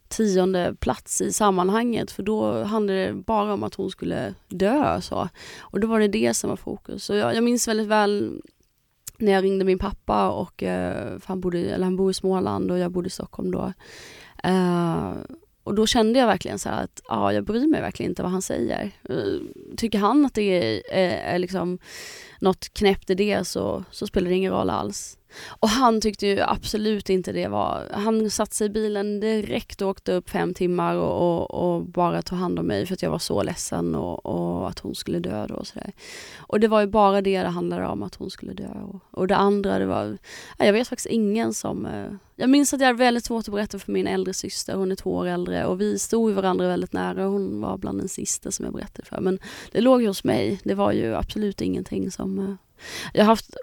[0.09, 5.01] tionde plats i sammanhanget för då handlade det bara om att hon skulle dö.
[5.01, 5.29] Så.
[5.61, 7.11] Och då var det det som var fokus.
[7.11, 8.41] Och jag, jag minns väldigt väl
[9.19, 12.79] när jag ringde min pappa och eh, han, bodde, eller han bor i Småland och
[12.79, 13.73] jag bodde i Stockholm då.
[14.47, 15.15] Uh,
[15.65, 18.43] och då kände jag verkligen så att ja, jag bryr mig verkligen inte vad han
[18.43, 18.91] säger.
[19.09, 19.17] Eh,
[19.77, 21.79] tycker han att det är, är, är liksom
[22.41, 25.19] något knäppt i det så, så spelar det ingen roll alls.
[25.47, 29.89] Och han tyckte ju absolut inte det var, han satte sig i bilen direkt och
[29.89, 33.11] åkte upp fem timmar och, och, och bara tog hand om mig för att jag
[33.11, 35.93] var så ledsen och, och att hon skulle dö då och sådär.
[36.37, 38.69] Och det var ju bara det det handlade om, att hon skulle dö.
[38.69, 40.19] Och, och det andra det var,
[40.59, 43.79] jag vet faktiskt ingen som, eh, jag minns att jag hade väldigt svårt att berätta
[43.79, 47.27] för min äldre syster, hon är två år äldre och vi stod varandra väldigt nära,
[47.27, 49.21] hon var bland den sista som jag berättade för.
[49.21, 49.39] Men
[49.73, 52.55] det låg ju hos mig, det var ju absolut ingenting som eh,
[53.13, 53.57] jag, haft,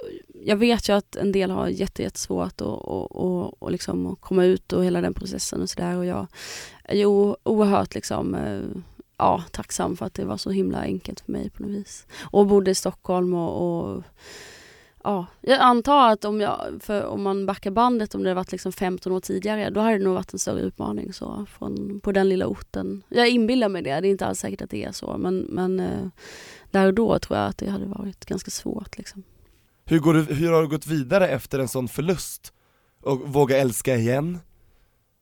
[0.46, 4.74] jag vet ju att en del har jättesvårt att och, och, och liksom komma ut
[4.74, 6.28] och hela den processen och sådär och jag
[6.84, 8.62] är ju oerhört liksom eh,
[9.18, 12.06] ja, tacksam för att det var så himla enkelt för mig på något vis.
[12.22, 14.04] Och bodde i Stockholm och, och
[15.04, 19.12] ja, jag antar att om, jag, om man backar bandet om det varit liksom 15
[19.12, 22.48] år tidigare då hade det nog varit en större utmaning så, från, på den lilla
[22.48, 23.04] orten.
[23.10, 25.80] Jag inbillar mig det, det är inte alls säkert att det är så men, men
[25.80, 26.08] eh,
[26.72, 28.98] där och då tror jag att det hade varit ganska svårt.
[28.98, 29.24] Liksom.
[29.86, 32.54] Hur, går du, hur har du gått vidare efter en sån förlust?
[33.02, 34.40] Och våga älska igen?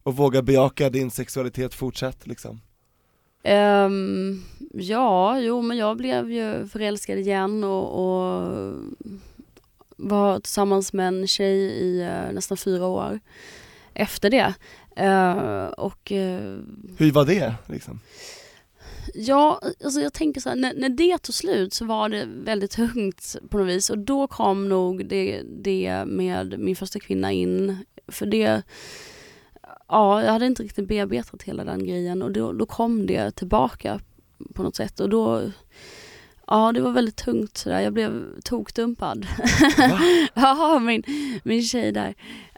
[0.04, 2.62] Och våga bejaka din sexualitet fortsatt liksom?
[3.44, 8.54] Um, ja, jo men jag blev ju förälskad igen och, och
[10.00, 13.20] var tillsammans med en tjej i uh, nästan fyra år
[13.94, 14.54] efter det.
[15.00, 16.60] Uh, och, uh,
[16.98, 18.00] Hur var det liksom?
[19.14, 22.72] Ja, alltså jag tänker så här, när, när det tog slut så var det väldigt
[22.72, 27.78] tungt på något vis och då kom nog det, det med min första kvinna in.
[28.08, 28.62] För det,
[29.88, 34.00] ja, jag hade inte riktigt bearbetat hela den grejen och då, då kom det tillbaka
[34.54, 35.52] på något sätt och då
[36.50, 37.80] Ja, det var väldigt tungt sådär.
[37.80, 39.28] Jag blev tokdumpad.
[40.34, 41.04] ja, min,
[41.44, 42.16] min tjej där.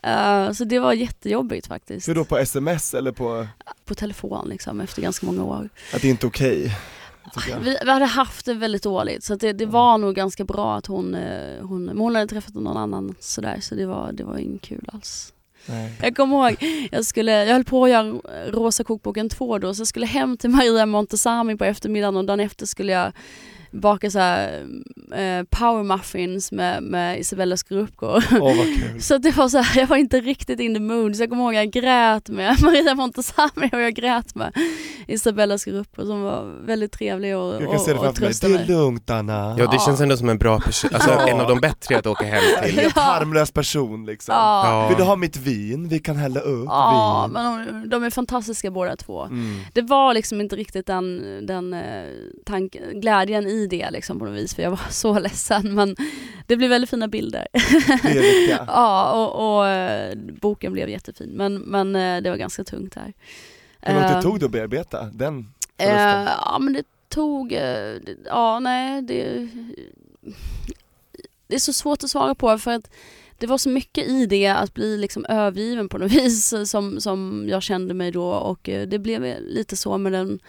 [0.07, 2.09] Uh, så det var jättejobbigt faktiskt.
[2.09, 3.47] Hur då, på sms eller på?
[3.85, 5.69] På telefon liksom, efter ganska många år.
[5.93, 6.75] Att det är inte okej?
[7.35, 10.75] Okay, vi, vi, hade haft det väldigt dåligt så det, det var nog ganska bra
[10.75, 14.37] att hon, eh, hon, hon hade träffat någon annan sådär så det var, det var
[14.37, 15.33] inget kul alls.
[15.65, 15.91] Nej.
[16.01, 19.81] Jag kommer ihåg, jag, skulle, jag höll på att göra Rosa kokboken 2 då, så
[19.81, 23.11] jag skulle hem till Maria Montesami på eftermiddagen och dagen efter skulle jag
[23.71, 24.65] baka så här,
[25.11, 28.23] eh, power muffins med, med Isabellas gruppgård.
[28.39, 28.65] Oh,
[28.99, 31.43] så det var så här, jag var inte riktigt in the mood så jag kommer
[31.43, 34.53] ihåg jag grät med Maria Montesami och jag grät med
[35.07, 38.33] Isabellas grupper som var väldigt trevlig och, jag kan se det framför mig.
[38.41, 39.55] Det är lugnt Anna.
[39.59, 42.25] Ja det känns ändå som en bra person, alltså en av de bättre att åka
[42.25, 42.77] hem till.
[42.77, 44.35] En helt harmlös person liksom.
[44.35, 44.85] Ja.
[44.89, 45.87] Vill du ha mitt vin?
[45.87, 47.33] Vi kan hälla upp ja, vin.
[47.33, 49.23] men de, de, är fantastiska båda två.
[49.23, 49.59] Mm.
[49.73, 51.81] Det var liksom inte riktigt den, den eh,
[52.45, 55.95] tanken, glädjen i det liksom på något vis för jag var så ledsen men
[56.47, 57.47] det blev väldigt fina bilder.
[58.03, 62.95] Det ja och, och, eh, boken blev jättefin men, men eh, det var ganska tungt
[62.95, 63.13] här.
[63.79, 66.27] Hur långt det tog det att bearbeta den förlusten?
[66.45, 67.51] Ja men det tog,
[68.25, 69.47] ja nej det,
[71.47, 72.89] det är så svårt att svara på för att
[73.41, 77.45] det var så mycket i det att bli liksom övergiven på något vis som, som
[77.49, 80.39] jag kände mig då och det blev lite så med den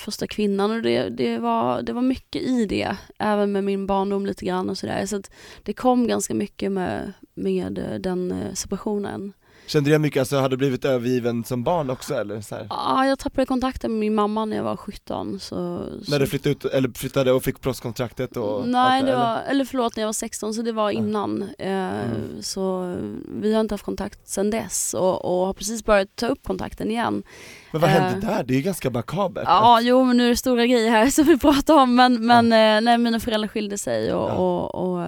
[0.00, 4.26] första kvinnan och det, det, var, det var mycket i det, även med min barndom
[4.26, 5.06] lite grann och sådär.
[5.06, 5.30] Så att
[5.62, 9.32] det kom ganska mycket med, med den eh, separationen.
[9.68, 12.40] Kände du mycket, alltså har du blivit övergiven som barn också eller?
[12.40, 12.66] Så här?
[12.70, 16.18] Ja, jag tappade kontakten med min mamma när jag var 17 så, När så...
[16.18, 19.50] du flyttade ut, eller flyttade och fick proffskontraktet och Nej, allt det, var, eller?
[19.50, 21.50] eller förlåt när jag var 16 så det var innan.
[21.58, 21.64] Ja.
[21.64, 22.42] Eh, mm.
[22.42, 22.96] Så
[23.40, 26.90] vi har inte haft kontakt sedan dess och, och har precis börjat ta upp kontakten
[26.90, 27.22] igen.
[27.70, 28.44] Men vad hände uh, där?
[28.44, 29.44] Det är ju ganska makabert.
[29.46, 32.50] Ja, jo men nu är det stora grejer här som vi pratar om men, men
[32.50, 32.80] ja.
[32.80, 34.34] nej, mina föräldrar skilde sig och ja.
[34.34, 35.06] Och, och,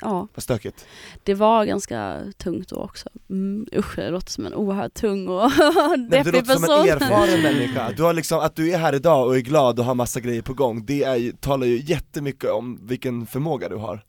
[0.00, 0.28] ja.
[0.34, 0.86] Vad stökigt.
[1.22, 3.08] Det var ganska tungt då också.
[3.30, 5.50] Mm, usch, det låter som en oerhört tung och
[6.10, 6.22] deppig person.
[6.22, 7.90] Det låter som en erfaren människa.
[7.96, 10.42] Du har liksom, att du är här idag och är glad och har massa grejer
[10.42, 14.04] på gång, det är, talar ju jättemycket om vilken förmåga du har.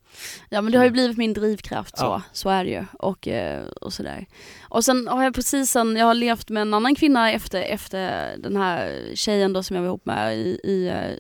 [0.50, 2.22] Ja men det har ju blivit min drivkraft så, ja.
[2.32, 2.86] så är det ju.
[3.00, 4.26] Och, eh, och sådär.
[4.70, 8.38] Och sen har jag precis sen, jag har levt med en annan kvinna efter, efter
[8.38, 10.72] den här tjejen då som jag var ihop med i, i,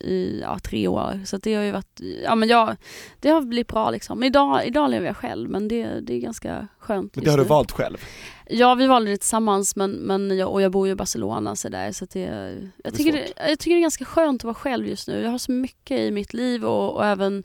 [0.02, 1.22] i ja, tre år.
[1.26, 2.76] Så det har ju varit, ja men jag,
[3.20, 4.24] det har blivit bra liksom.
[4.24, 7.16] Idag, idag lever jag själv men det, det är ganska skönt.
[7.16, 7.98] Men det har du valt själv?
[8.46, 11.70] Ja vi valde det tillsammans men, men jag, och jag bor ju i Barcelona så
[11.70, 14.88] där så det, jag, tycker det, jag tycker det är ganska skönt att vara själv
[14.88, 15.22] just nu.
[15.22, 17.44] Jag har så mycket i mitt liv och, och även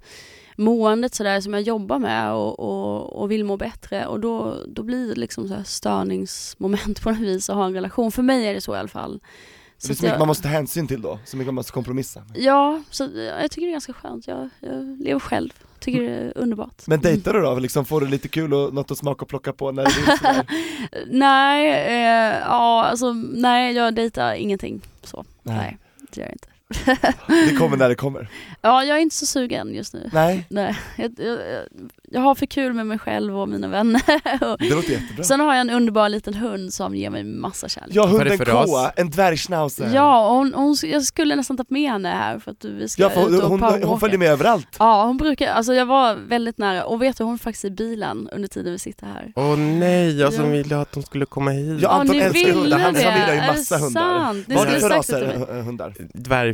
[0.59, 4.83] måendet sådär som jag jobbar med och, och, och vill må bättre och då, då
[4.83, 8.12] blir det liksom så störningsmoment på något vis att ha en relation.
[8.12, 9.18] För mig är det så i alla fall.
[9.21, 9.27] det
[9.79, 12.23] är så mycket jag- man måste ta hänsyn till då, så mycket man måste kompromissa.
[12.35, 13.09] Ja, så
[13.40, 14.27] jag tycker det är ganska skönt.
[14.29, 15.51] Jag, jag lever själv.
[15.81, 16.87] Tycker det är underbart.
[16.87, 17.55] Men dejtar du då?
[17.59, 20.44] Liksom får du lite kul och något att smaka och plocka på när du?
[21.18, 25.25] Nej, eh, ja alltså nej jag dejtar ingenting så.
[25.42, 25.57] Nej.
[25.57, 25.79] Nej,
[26.11, 26.49] det gör jag inte.
[27.26, 28.28] Det kommer när det kommer.
[28.61, 30.11] Ja, jag är inte så sugen just nu.
[30.12, 31.38] Nej, Nej, jag, jag,
[32.11, 34.02] jag har för kul med mig själv och mina vänner.
[34.52, 35.24] Och det låter jättebra.
[35.24, 37.90] Sen har jag en underbar liten hund som ger mig massa kärlek.
[37.96, 38.38] Ja, hunden?
[38.38, 39.90] K, en dvärgschnauzer.
[39.94, 43.02] Ja, och hon, hon, jag skulle nästan tagit med henne här för att vi ska
[43.02, 44.76] Ja, för ut hon, och hon, hon följer med överallt.
[44.78, 47.70] Ja, hon brukar, alltså jag var väldigt nära och vet du, hon är faktiskt i
[47.70, 49.33] bilen under tiden vi sitter här.
[49.37, 50.50] Åh nej, jag som Ja.
[50.50, 51.81] ville att de skulle komma hit.
[51.83, 53.04] Ja, Anton ni älskar hundar, hans det?
[53.04, 54.54] familj har ju massa hundar.
[54.54, 55.94] Vad är det för raser hundar?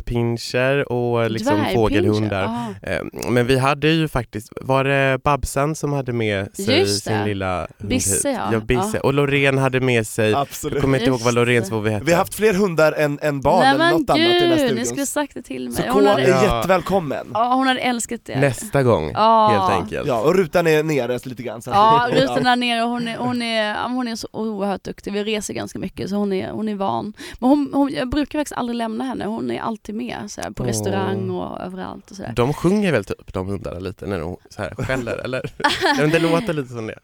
[0.05, 2.41] Dvärgpinscher och liksom fågelhundar.
[2.81, 2.89] ja.
[2.89, 7.13] Eh, Men vi hade ju faktiskt, var det Babsan som hade med sig Just sin
[7.13, 7.25] det.
[7.25, 8.49] lilla hund Bisse, ja.
[8.53, 8.59] ja.
[8.59, 8.97] Bisse.
[8.97, 8.99] Ja.
[9.01, 10.81] Och Loreen hade med sig, jag Absolut.
[10.81, 12.05] kommer inte ihåg vad Just Loreens vovve hette.
[12.05, 14.49] Vi har haft fler hundar än, än barn Nej eller något annat i den här
[14.49, 14.75] gud, studion.
[14.75, 15.89] ni skulle sagt det till Så mig.
[15.91, 16.43] K Hon är hade, Ja.
[16.57, 17.27] jättevälkommen.
[17.33, 18.39] ja, hon hade älskat det.
[18.39, 20.07] Nästa gång, helt enkelt.
[20.07, 21.61] Ja, och rutan är nere lite grann.
[21.61, 25.23] Så Ja, rutan där nere, hon är, hon, är, hon är så oerhört duktig, vi
[25.23, 27.13] reser ganska mycket så hon är, hon är van.
[27.39, 30.51] Men hon, hon, jag brukar faktiskt aldrig lämna henne, hon är alltid med så här,
[30.51, 30.67] på Åh.
[30.67, 32.33] restaurang och överallt och.
[32.35, 35.51] De sjunger väl typ de hundarna lite när de så här skäller eller?
[36.11, 36.99] Det låter lite som det.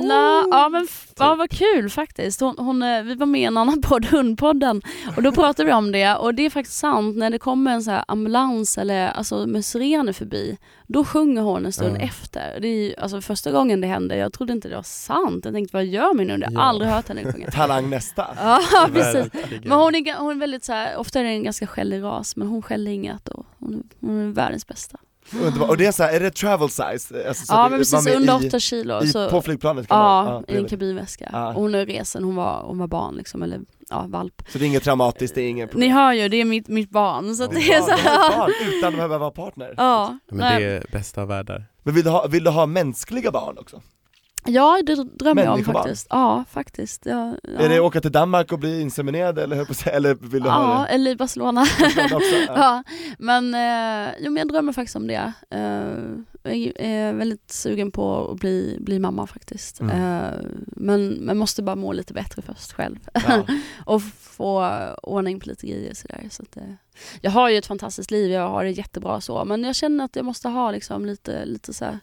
[0.00, 0.06] Ja.
[0.06, 0.86] La, ja men
[1.18, 2.40] ja, vad kul faktiskt.
[2.40, 4.82] Hon, hon, eh, vi var med i en annan podd, Hundpodden,
[5.16, 7.82] och då pratade vi om det och det är faktiskt sant när det kommer en
[7.82, 12.00] så ambulans eller alltså med sirener förbi, då sjunger hon en stund Ja.
[12.04, 12.60] efter.
[12.60, 15.44] Det är ju, alltså första gången det hände, jag trodde inte det var sant.
[15.44, 16.42] Jag tänkte vad gör min hund?
[16.42, 16.60] Jag har Ja.
[16.62, 17.50] aldrig hört henne sjunga.
[17.52, 18.26] Talang nästa.
[18.36, 18.60] Ja
[18.92, 19.26] precis.
[19.64, 22.36] Men hon är, hon är väldigt så här, ofta är det en ganska skällig ras
[22.36, 24.98] men hon skäller inget och hon, hon är världens bästa.
[25.40, 25.68] Underbar.
[25.68, 27.28] Och det är så här, är det travel size?
[27.28, 29.02] Alltså, så Ja men precis, under i, 8 kilo.
[29.02, 31.28] i, så, På flygplanet kan ja, man, i en kabinväska.
[31.32, 31.48] Ja.
[31.48, 34.42] Och hon är resen, hon var, hon var barn liksom, eller ja, valp.
[34.48, 36.90] Så det är inget traumatiskt, det är inget Ni hör ju, det är mitt, mitt
[36.90, 37.34] barn.
[37.34, 38.38] Så att det är Ja, så det är ett här.
[38.38, 39.74] barn utan att behöva vara partner.
[39.76, 41.64] Ja, Men det är bästa av världar.
[41.82, 43.82] Men vill du ha, vill du ha mänskliga barn också?
[44.46, 46.06] Ja, det drömmer jag om faktiskt.
[46.10, 47.06] Ja, faktiskt.
[47.06, 47.60] Ja, ja.
[47.60, 51.10] Är det åka till Danmark och bli inseminerad eller, eller vill du Ja, ha eller
[51.10, 51.66] i Barcelona.
[51.78, 52.34] det Barcelona också?
[52.34, 52.52] Ja.
[52.56, 52.82] ja,
[53.18, 55.32] men, eh, jo, men jag drömmer faktiskt om det.
[55.50, 55.62] Eh,
[56.44, 59.80] jag är väldigt sugen på att bli, bli mamma faktiskt.
[59.80, 59.96] Mm.
[59.96, 60.30] Eh,
[60.66, 62.98] men, men måste bara må lite bättre först själv.
[63.12, 63.46] Ja.
[63.86, 66.28] och få ordning på lite grejer sådär.
[66.30, 66.62] Så att, eh,
[67.20, 70.16] jag har ju ett fantastiskt liv, jag har det jättebra så, men jag känner att
[70.16, 71.98] jag måste ha liksom lite, lite så här,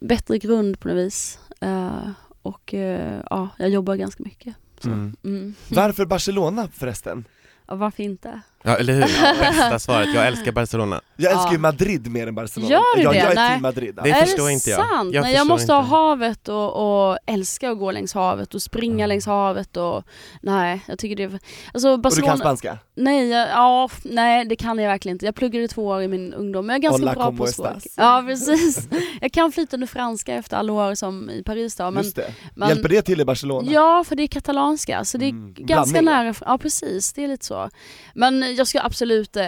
[0.00, 1.38] bättre grund på något vis.
[1.60, 2.08] Eh,
[2.42, 4.54] och eh, ja, jag jobbar ganska mycket.
[4.80, 4.88] Så.
[4.88, 5.16] Mm.
[5.24, 5.54] Mm.
[5.68, 7.24] Varför Barcelona förresten?
[7.68, 8.40] Ja, varför inte?
[8.62, 9.00] Ja, eller hur?
[9.40, 10.14] Bästa svaret.
[10.14, 11.00] Jag älskar Barcelona.
[11.16, 11.52] Jag älskar Ja.
[11.52, 12.72] ju Madrid mer än Barcelona.
[12.72, 13.16] Gör du det?
[13.16, 13.52] Jag är Nej.
[13.54, 13.98] till Madrid.
[14.04, 14.88] Det är förstår det inte jag.
[14.88, 15.14] sant?
[15.14, 15.90] Jag Nej, jag måste ha inte.
[15.90, 19.08] havet och, och älska att gå längs havet och springa Mm.
[19.08, 20.04] längs havet och
[20.42, 21.38] nej, jag tycker det är...
[21.74, 22.28] Alltså Och du Barcelona...
[22.32, 22.78] kan spanska?
[22.98, 25.24] Nej, jag, ja, nej det kan jag verkligen inte.
[25.26, 27.76] Jag pluggade två år i min ungdom, men jag är ganska Hola, bra på språk.
[27.76, 27.94] estas?
[27.96, 28.88] Ja precis.
[29.20, 32.34] Jag kan flytande franska efter alla år som i Paris då, men, Just det.
[32.54, 33.72] men Hjälper det till i Barcelona?
[33.72, 36.04] Ja, för det är katalanska, så det är Mm, ganska blandning.
[36.04, 36.34] nära.
[36.46, 37.12] Ja, precis.
[37.12, 37.70] Det är lite så.
[38.14, 39.46] Men jag ska absolut, eh,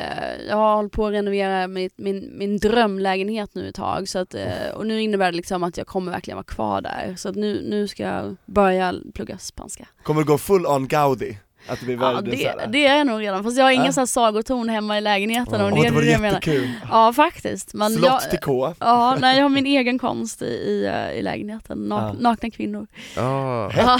[0.48, 4.08] jag har hållit på att renovera min, min, min drömlägenhet nu ett tag.
[4.08, 7.14] Så att, eh, och nu innebär det liksom att jag kommer verkligen vara kvar där.
[7.16, 9.86] Så att nu, nu ska jag börja plugga spanska.
[10.02, 11.38] Kommer du gå full on Gaudi?
[11.68, 13.92] Att det blir Ja, det, såhär- det är jag nog redan, fast jag har ingen
[13.96, 15.60] här sagoton hemma i lägenheten.
[15.60, 16.70] Och det är det vore det jättekul.
[16.90, 17.74] Ja, faktiskt.
[17.74, 18.74] Men Slott jag, till K.
[18.78, 21.78] Ja, nej, jag har min egen konst i, i, eh, i lägenheten.
[21.78, 22.12] Nak, Ja.
[22.20, 22.86] Nakna kvinnor.
[23.16, 23.98] Ja, Ja.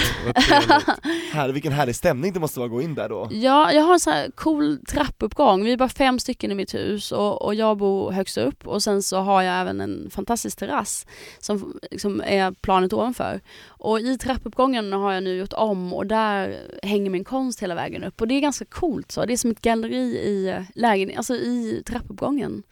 [1.32, 3.28] Här, vilken härlig stämning det måste vara att gå in där då.
[3.30, 5.64] Ja, jag har en sån här cool trappuppgång.
[5.64, 8.82] Vi är bara fem stycken i mitt hus och, och jag bor högst upp och
[8.82, 11.06] sen så har jag även en fantastisk terrass
[11.38, 13.40] som liksom är planet ovanför.
[13.80, 18.04] Och i trappuppgången har jag nu gjort om och där hänger min konst hela vägen
[18.04, 19.24] upp och det är ganska coolt så.
[19.24, 22.62] Det är som ett galleri i eh, lägen, alltså i trappuppgången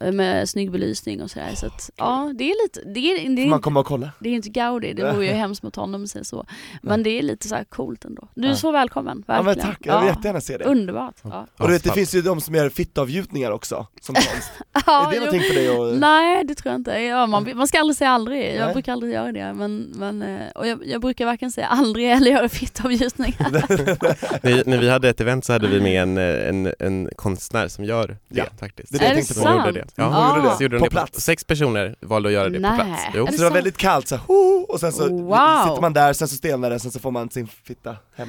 [0.00, 1.50] eh, med snygg belysning och sådär.
[1.54, 4.10] Så att, ja, det är lite, det är, det Får man är, komma och kolla?
[4.20, 6.46] det är inte Gaudi, det vore ju hemskt mot honom att säga så.
[6.82, 8.28] Men det är lite så här coolt ändå.
[8.34, 9.56] Du är så välkommen, Ja verkligen.
[9.68, 10.64] men tack, jag vill jättegärna se det.
[10.64, 11.14] Underbart.
[11.22, 11.46] Ja.
[11.58, 14.50] Och du vet, det Ja, finns ju de som gör fittavgjutningar också, som konst.
[14.86, 15.24] Ja, är det jo.
[15.24, 16.00] någonting för dig att...
[16.00, 16.90] Nej det tror jag inte.
[17.00, 18.54] Ja, man, man ska aldrig säga aldrig.
[18.56, 18.72] Jag Nej.
[18.72, 19.52] brukar aldrig göra det.
[19.52, 23.50] Men, men, eh, och jag, jag brukar varken säga aldrig eller göra fittavgjutningar.
[24.42, 27.68] När, när vi hade ett event så hade vi med en, eh, en, en konstnär
[27.68, 28.44] som gör det Ja.
[28.60, 28.92] faktiskt.
[28.92, 29.40] Det är det jag är det tänkte på.
[29.40, 29.66] Hon sant?
[29.66, 29.86] gjorde det.
[29.94, 30.04] Ja.
[30.04, 30.56] Hon gjorde det?
[30.56, 31.20] Så gjorde På det plats?
[31.20, 32.78] Sex personer valde att göra det Nej.
[32.78, 33.02] på plats.
[33.14, 33.26] Jo.
[33.26, 34.24] Så det det var väldigt kallt så här,
[34.70, 35.36] och sen så Wow.
[35.68, 38.28] sitter man där, sen så stelnar det, sen så får man sin fitta hem.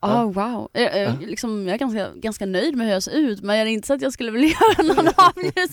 [0.00, 0.68] Ah, wow.
[0.72, 3.66] Jag, jag, liksom, jag är ganska, ganska nöjd med hur jag ser ut men jag
[3.68, 5.70] är inte så att jag skulle vilja göra någon avgjutning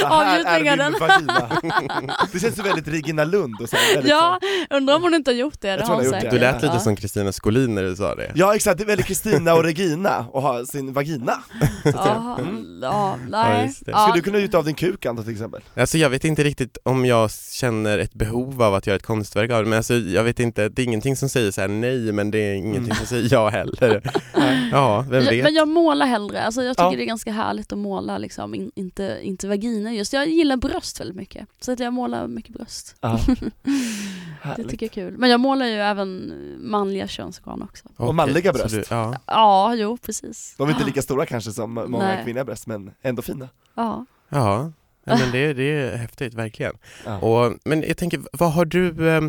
[0.00, 0.94] Ja, av den.
[2.32, 5.36] Det känns ju väldigt Regina Lund och så väldigt Ja, undrar om hon inte har
[5.36, 6.30] gjort det, det tror har hon hon har gjort säkert.
[6.30, 6.80] Du lät lite Ja.
[6.80, 8.32] som Kristina Skolin när du sa det.
[8.34, 11.32] Ja exakt, det är väldigt Kristina och Regina och ha sin vagina.
[11.84, 12.78] Ja, Mm.
[12.82, 13.72] ja, Ja, nej.
[13.80, 13.90] det.
[13.90, 15.62] Ja, Skulle du kunna gjuta av din kuk Anton till exempel?
[15.76, 19.50] Alltså jag vet inte riktigt om jag känner ett behov av att göra ett konstverk
[19.50, 22.12] av det, men alltså jag vet inte, det är ingenting som säger så här nej,
[22.12, 22.96] men det är ingenting Mm.
[22.96, 23.63] som säger ja heller.
[24.72, 25.44] Ja, vem vet?
[25.44, 26.96] men jag målar hellre, alltså jag tycker Ja.
[26.96, 30.12] det är ganska härligt att måla liksom, in, inte, inte vagina just.
[30.12, 32.96] Jag gillar bröst väldigt mycket, så att jag målar mycket bröst.
[33.00, 33.20] Ja.
[34.56, 35.18] Det tycker jag är kul.
[35.18, 37.88] Men jag målar ju även manliga könsorgan också.
[37.96, 38.74] Okej, manliga så bröst.
[38.74, 39.14] Du, ja.
[39.26, 40.54] Ja, jo precis.
[40.58, 42.24] De är inte lika stora kanske som många Nej.
[42.24, 43.48] kvinnliga bröst men ändå fina.
[43.74, 44.06] Ja.
[44.28, 44.72] ja,
[45.04, 46.72] ja men det, det är häftigt verkligen.
[47.04, 47.18] Ja.
[47.18, 49.20] Och, men jag tänker, vad har du eh,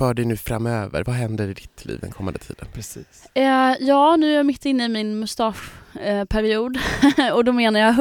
[0.00, 1.04] för dig nu framöver?
[1.04, 2.66] Vad händer i ditt liv den kommande tiden?
[2.72, 3.28] Precis.
[3.34, 6.78] Eh, ja, nu är jag mitt inne i min mustaschperiod
[7.34, 7.94] och då menar jag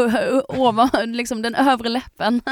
[0.60, 2.42] ovan, liksom den övre läppen.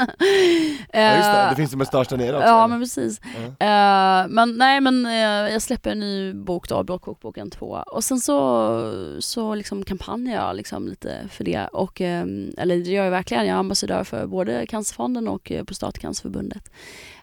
[0.92, 2.48] Ja just det, Eh, det finns ju mustasch där nere också.
[2.48, 2.68] Ja eller?
[2.68, 3.20] men precis.
[3.60, 8.20] Eh, men nej men eh, jag släpper en ny bok då, Bråkkokboken 2 och sen
[8.20, 12.26] så, så liksom kampanjar jag liksom lite för det och eh,
[12.58, 16.72] eller det gör jag verkligen, jag är ambassadör för både Cancerfonden och eh, Prostatacancerförbundet.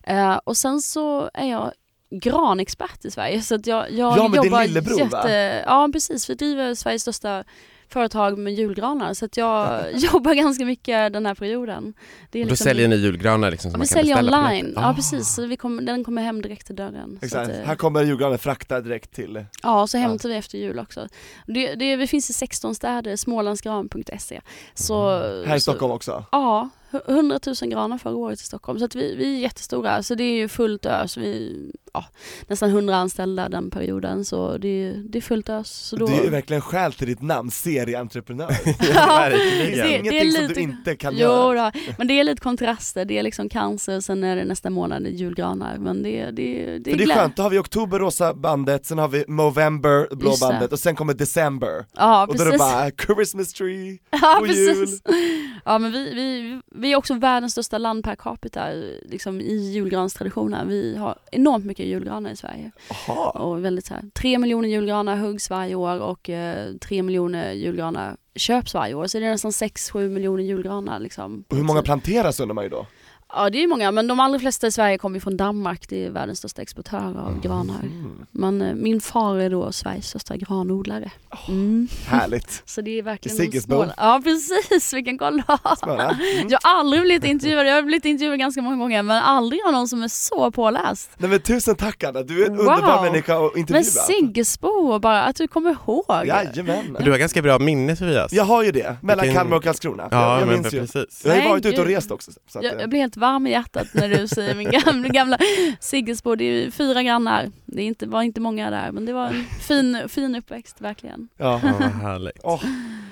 [0.04, 1.72] Eh, och sen så är jag
[2.20, 5.30] granexpert i Sverige så att jag, jag Ja, med din jobbar lillebror, va?
[5.66, 7.44] Ja precis, vi driver Sveriges största
[7.90, 11.94] företag med julgranar så att jag jobbar ganska mycket den här perioden.
[12.32, 14.38] Det är Då liksom säljer ni julgranar liksom som Ja, man vi kan säljer beställa
[14.38, 14.82] på online, nätet?
[14.84, 14.94] ja Ah.
[14.94, 15.36] precis.
[15.36, 17.18] Så vi kommer, den kommer hem direkt till dörren.
[17.20, 19.46] Så Exakt, att, eh, här kommer julgranen fraktad direkt till...
[19.64, 21.08] ja, så hämtar vi efter jul också.
[21.48, 24.42] Det, det, vi finns i 16 städer, smålandsgran.se.
[24.74, 25.48] Så, Mm.
[25.50, 26.26] Här i så, Stockholm också.
[26.32, 26.70] Ja,
[27.08, 28.80] 100 000 granar förra året i Stockholm.
[28.80, 30.04] Så att vi, vi är jättestora.
[30.04, 31.18] Så det är ju fullt ös.
[31.18, 31.56] Vi,
[31.94, 32.06] ja,
[32.48, 34.26] nästan 100 anställda den perioden.
[34.26, 35.72] Så det, är- det är fullt ös.
[35.72, 38.52] Så då, Det är ju verkligen skäl till ditt namn, serieentreprenör.
[38.96, 39.36] Ja, Det
[39.82, 41.72] är ingenting som du inte kan Jo, göra.
[41.76, 43.06] då, men det är lite kontraster.
[43.06, 45.78] Det är liksom cancer, sen är det nästa månad julgranar.
[45.78, 48.34] Men det, det, det är, För det är glä- skönt, då har vi oktober rosa
[48.34, 51.86] bandet, sen har vi November blå bandet och sen kommer December.
[51.96, 52.74] Ja, och då är det precis.
[52.74, 55.02] bara Christmas tree, Ja och precis.
[55.66, 58.70] Ja men vi, vi, vi är också världens största land per capita
[59.06, 60.68] liksom i julgranstraditionen.
[60.68, 62.72] Vi har enormt mycket julgranar i Sverige.
[63.34, 68.18] Och väldigt så här, tre miljoner julgranar huggs varje år och eh, tre miljoner julgranar
[68.36, 69.08] köps varje år.
[69.08, 71.44] Så det är nästan 6-7 miljoner julgranar liksom.
[71.50, 72.86] Och hur många planteras undrar man ju då?
[73.36, 75.90] Ja det är många men de allra flesta i Sverige kommer ju från Danmark.
[75.90, 77.80] Det är världens största exportör av granar.
[77.82, 78.26] Mm.
[78.32, 81.12] Men eh, min far är då Sveriges största granodlare.
[81.48, 81.88] Mm.
[82.08, 82.62] Härligt.
[82.66, 83.76] Så det är verkligen Siggesbo.
[83.84, 85.90] små- Ja precis, vilken koll har.
[85.90, 86.50] Mm.
[86.50, 89.72] Jag har aldrig blivit intervjuad, jag har blivit intervjuad ganska många gånger men aldrig av
[89.72, 91.10] någon som är så påläst.
[91.18, 92.66] Nej men tusen tack Anna, du är en Wow.
[92.68, 93.84] underbar människa att Men intervjua.
[93.84, 96.06] Siggesbo bara att du kommer ihåg.
[96.26, 96.98] Jajamän.
[97.00, 98.34] Du har ganska bra minne Tobias.
[98.34, 100.08] Jag har ju det, mellan Vilken- Kalmar och Karlskrona.
[100.12, 100.80] ja jag, jag men minns ju.
[100.80, 101.22] precis.
[101.26, 102.32] Jag har ju varit ute och rest också.
[102.48, 105.08] Så att, Jag, eh, jag blir helt varm i hjärtat när du säger min gamla,
[105.10, 105.38] gamla
[105.80, 107.52] Siggesbo, det är ju fyra grannar.
[107.66, 111.28] Det är inte, var inte många där men det var en fin, fin uppväxt verkligen.
[111.38, 111.60] ja.
[111.64, 112.40] Ja, vad härligt.
[112.44, 112.64] Åh,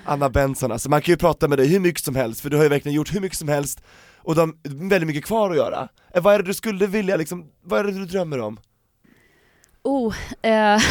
[0.04, 2.56] Anna Benson alltså, man kan ju prata med dig hur mycket som helst för du
[2.56, 3.80] har ju verkligen gjort hur mycket som helst
[4.18, 5.88] och de har väldigt mycket kvar att göra.
[6.14, 8.58] Eh, Vad är det du skulle vilja liksom, vad är det du drömmer om?
[9.84, 10.82] Oh, eh,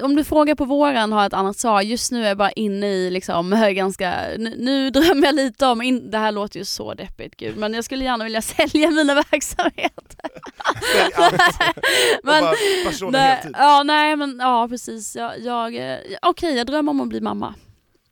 [0.02, 1.80] om du frågar på våren har jag ett annat svar.
[1.82, 5.82] Just nu är jag bara inne i liksom, ganska, nu, nu drömmer jag lite om,
[5.82, 9.14] in, det här låter ju så deppigt gud, men jag skulle gärna vilja sälja mina
[9.14, 10.30] verksamheter.
[10.92, 11.34] Sälj allt
[12.22, 12.50] Men- och
[13.00, 17.08] bara nej, ja, nej men ja precis, jag, jag eh, okej jag drömmer om att
[17.08, 17.54] bli mamma.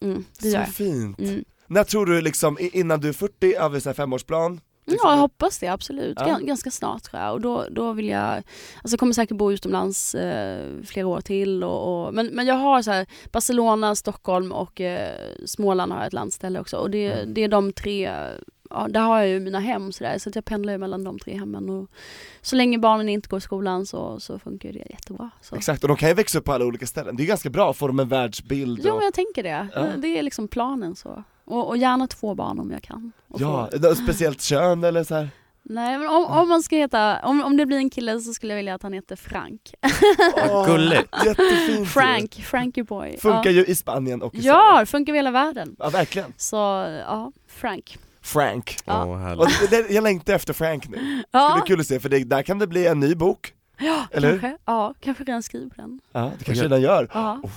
[0.02, 1.18] Mm, Så fint.
[1.18, 1.44] Mm.
[1.66, 4.60] När tror du liksom, innan du är 40, har vi en femårsplan?
[4.84, 6.16] Ja, jag hoppas det absolut.
[6.20, 6.26] Ja.
[6.26, 7.32] Gan- Ganska snart tror jag.
[7.32, 8.44] Och då, då vill jag, alltså
[8.90, 11.64] jag kommer säkert bo utomlands eh, flera år till.
[11.64, 15.16] Och, och, men, men jag har så här, Barcelona, Stockholm och eh,
[15.46, 16.76] Småland har jag ett landställe också.
[16.76, 17.34] Och det, Mm.
[17.34, 18.10] det är de tre,
[18.70, 21.04] ja, där har jag ju mina hem så, där, så att jag pendlar ju mellan
[21.04, 21.70] de tre hemmen.
[21.70, 21.90] Och
[22.40, 25.30] så länge barnen inte går i skolan så, så funkar det jättebra.
[25.40, 25.54] Så.
[25.56, 27.70] Exakt, och de kan ju växa upp på alla olika ställen, det är ganska bra
[27.70, 29.68] att få dem en världsbild och, men jag tänker det.
[29.74, 29.86] Ja.
[29.98, 31.24] Det är liksom planen så.
[31.44, 33.12] Och, och gärna två barn om jag kan.
[33.38, 35.28] Ja, få- något speciellt kön eller så här.
[35.64, 38.52] Nej men om, om man ska heta, om, om det blir en kille så skulle
[38.52, 39.60] jag vilja att han heter Frank.
[40.50, 41.08] Åh, gulligt.
[41.24, 41.88] Jättefint.
[41.88, 43.16] Frank, Frankie boy.
[43.18, 43.56] Funkar ja.
[43.56, 44.86] ju i Spanien och i Ja, Sverige.
[44.86, 45.76] funkar i hela världen.
[45.78, 46.56] Ja verkligen, Så
[47.06, 47.98] ja, Frank.
[48.22, 48.76] Frank.
[48.84, 49.34] Ja.
[49.36, 52.24] Och det, jag längtar efter Frank nu, det Ja, blir kul att se för det,
[52.24, 54.38] där kan det bli en ny bok, ja eller hur?
[54.40, 54.58] kanske.
[54.64, 56.00] Ja, kanske redan skriver den.
[56.12, 57.08] Ja, det kanske redan gör.
[57.14, 57.34] Ja.
[57.42, 57.50] Men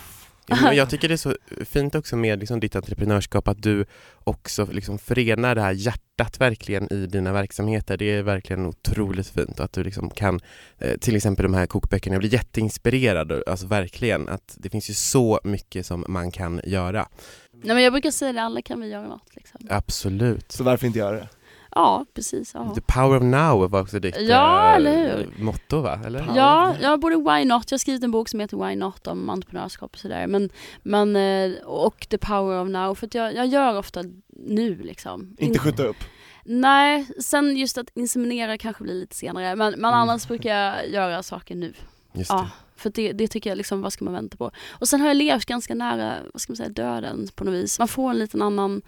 [0.74, 1.36] jag tycker det är så
[1.66, 3.86] fint också med liksom ditt entreprenörskap att du
[4.24, 7.98] också liksom förenar det här hjärtat verkligen i dina verksamheter.
[7.98, 10.39] Det är verkligen otroligt fint att du liksom kan,
[10.78, 14.93] eh, till exempel de här kokböckerna, jag blir jätteinspirerad, alltså verkligen att det finns ju
[14.93, 17.08] så mycket som man kan göra.
[17.52, 19.60] Nej men jag brukar säga det, alla kan vi göra något liksom.
[19.70, 20.52] Absolut.
[20.52, 21.30] Så varför inte göra det?
[21.76, 22.51] Ja, precis.
[22.53, 22.71] Ja.
[22.76, 25.43] The power of now var också ditt Ja, eh, eller hur?
[25.43, 25.99] motto va?
[26.05, 26.26] Eller?
[26.36, 29.30] Ja, ja, både Why Not, jag har skrivit en bok som heter Why Not om
[29.30, 30.28] entreprenörskap och sådär.
[30.28, 30.49] Men,
[30.84, 35.36] men, eh, och The Power of Now, för att jag, jag gör ofta nu liksom.
[35.39, 35.97] Inte skjuta upp?
[36.43, 39.55] Nej, sen just att inseminera kanske blir lite senare.
[39.55, 39.99] Men, men Mm.
[39.99, 41.73] annars brukar jag göra saker nu.
[42.13, 42.36] Just det.
[42.36, 44.51] Ja, för det, det tycker jag liksom, vad ska man vänta på?
[44.71, 47.80] Och sen har jag levt ganska nära, vad ska man säga, döden på något vis.
[47.80, 48.82] Man får en liten annan,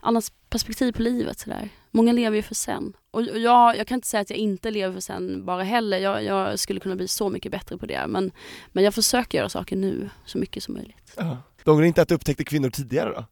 [0.00, 1.68] annat perspektiv på livet sådär.
[1.90, 2.92] Många lever ju för sen.
[3.10, 5.98] Och jag, jag kan inte säga att jag inte lever för sen bara heller.
[5.98, 8.06] Jag, jag skulle kunna bli så mycket bättre på det.
[8.08, 8.30] Men,
[8.72, 11.12] men jag försöker göra saker nu så mycket som möjligt.
[11.16, 11.36] Ja.
[11.64, 13.24] De går inte att du upptäckte kvinnor tidigare då?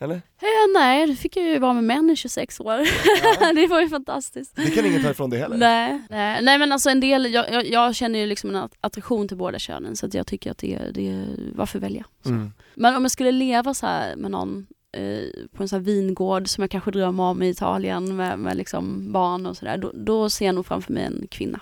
[0.00, 0.14] Eller?
[0.14, 2.78] Eh, nej, det fick jag ju vara med män i 26 år.
[3.54, 4.56] det var ju fantastiskt.
[4.56, 5.56] Det kan ingen ta ifrån dig heller?
[5.56, 8.76] Nej, nej, nej men alltså en del, jag, jag, jag känner ju liksom en att-
[8.80, 12.04] attraktion till båda könen så jag tycker att det, det varför välja?
[12.26, 12.52] Mm.
[12.74, 14.66] Men om jag skulle leva så här med någon
[15.52, 19.12] på en sån här vingård som jag kanske drömmer om i Italien med, med liksom
[19.12, 21.60] barn och sådär, då, då ser jag nog framför mig en kvinna.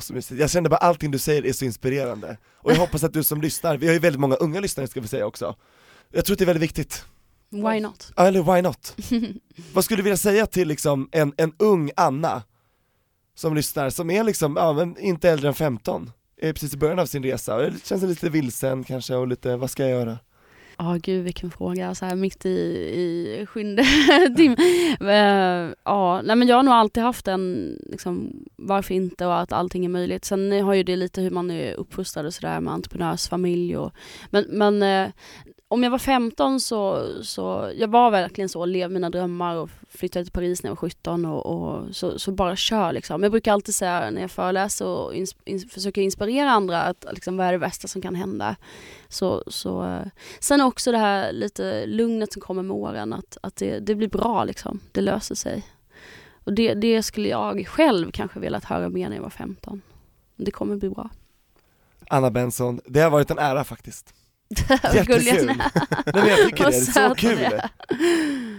[0.00, 0.40] Så mysigt.
[0.40, 2.36] Jag känner bara allting du säger är så inspirerande.
[2.56, 5.00] Och jag hoppas att du som lyssnar, vi har ju väldigt många unga lyssnare ska
[5.00, 5.56] vi säga också.
[6.10, 7.04] Jag tror att det är väldigt viktigt.
[7.50, 8.12] Why not?
[8.16, 8.96] Ja, Eller why not?
[9.72, 12.42] Vad skulle du vilja säga till liksom en, en ung Anna
[13.34, 16.10] som lyssnar, som är liksom, ja men inte äldre än 15,
[16.40, 19.70] är precis i början av sin resa och känns lite vilsen kanske och lite, vad
[19.70, 20.18] ska jag göra?
[20.78, 23.84] Ja gud vilken fråga, så här mitt i, i skynde
[24.36, 24.56] tim.
[25.00, 29.40] uh, eh, Ja, nej men jag har nog alltid haft en, liksom, varför inte och
[29.40, 30.24] att allting är möjligt.
[30.24, 33.92] Sen har ju det lite hur man är uppfostrad och sådär med entreprenörsfamilj och,
[34.30, 35.10] men, men eh,
[35.74, 40.24] om jag var 15 så, så, jag var verkligen så, lev mina drömmar och flyttade
[40.24, 43.22] till Paris när jag var 17 och, och så, så bara kör liksom.
[43.22, 47.36] Jag brukar alltid säga när jag föreläser och ins, ins, försöker inspirera andra att liksom,
[47.36, 48.56] vad är det värsta som kan hända?
[49.08, 50.06] Så, så, eh.
[50.40, 54.08] sen också det här lite lugnet som kommer med åren, att, att det, det blir
[54.08, 55.66] bra liksom, det löser sig.
[56.44, 59.82] Och det, det skulle jag själv kanske velat höra mer när jag var 15.
[60.36, 61.10] Det kommer bli bra.
[62.08, 64.14] Anna Benson, det har varit en ära faktiskt.
[64.94, 65.46] Jättekul.
[66.14, 67.60] Nej jag tycker det, det är så kul!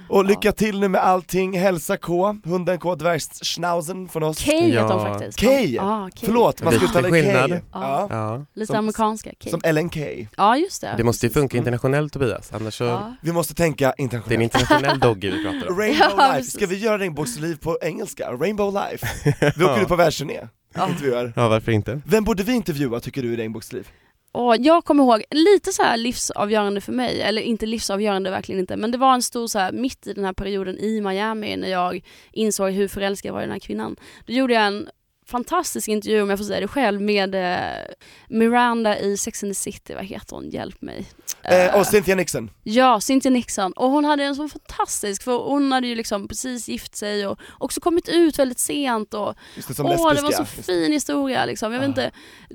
[0.09, 4.41] Och lycka till nu med allting, hälsa K, hunden K, dvärgschnauzen från oss.
[4.41, 4.87] Heter Ja.
[4.87, 5.37] de faktiskt.
[5.39, 5.73] Kay?
[5.75, 6.25] Ja, Kay.
[6.25, 7.09] Förlåt, man ska Lite uttala
[7.49, 7.59] K.
[7.73, 8.07] Ja.
[8.09, 8.45] Ja.
[8.53, 9.31] Lite Som- amerikanska.
[9.39, 9.51] Kay.
[9.51, 10.27] Som Ellen Kay.
[10.37, 10.93] Ja, just det.
[10.97, 13.15] Det måste ju funka internationellt Tobias, annars så, Ja.
[13.21, 14.53] Vi måste tänka det är en internationellt.
[14.55, 15.77] internationell doggy vi pratar om.
[15.79, 18.31] Rainbow Ja, Life, ska vi göra regnbågsliv på engelska?
[18.31, 19.07] Rainbow Life.
[19.57, 20.87] Vi åker ut på världsturné, Ja.
[20.89, 21.33] intervjuar.
[21.35, 22.01] Ja, varför inte?
[22.05, 23.87] Vem borde vi intervjua tycker du i regnbågsliv?
[24.35, 28.77] Och jag kommer ihåg, lite så här livsavgörande för mig, eller inte livsavgörande verkligen inte,
[28.77, 31.67] men det var en stor så här, mitt i den här perioden i Miami när
[31.67, 33.95] jag insåg hur förälskad jag var i den här kvinnan.
[34.25, 34.89] Då gjorde jag en
[35.27, 37.93] fantastisk intervju, om jag får säga det själv, med eh,
[38.29, 40.49] Miranda i Sex and the City, vad heter hon?
[40.49, 41.05] Hjälp mig.
[41.43, 42.49] Eh, och Cynthia Nixon.
[42.63, 43.71] Ja, Cynthia Nixon.
[43.71, 47.39] Och hon hade en så fantastisk, för hon hade ju liksom precis gift sig och
[47.57, 50.63] också kommit ut väldigt sent och Just det, som Åh, det var så Just det.
[50.63, 51.73] fin historia liksom.
[51.73, 51.89] Jag vet Ah.
[51.89, 52.11] inte,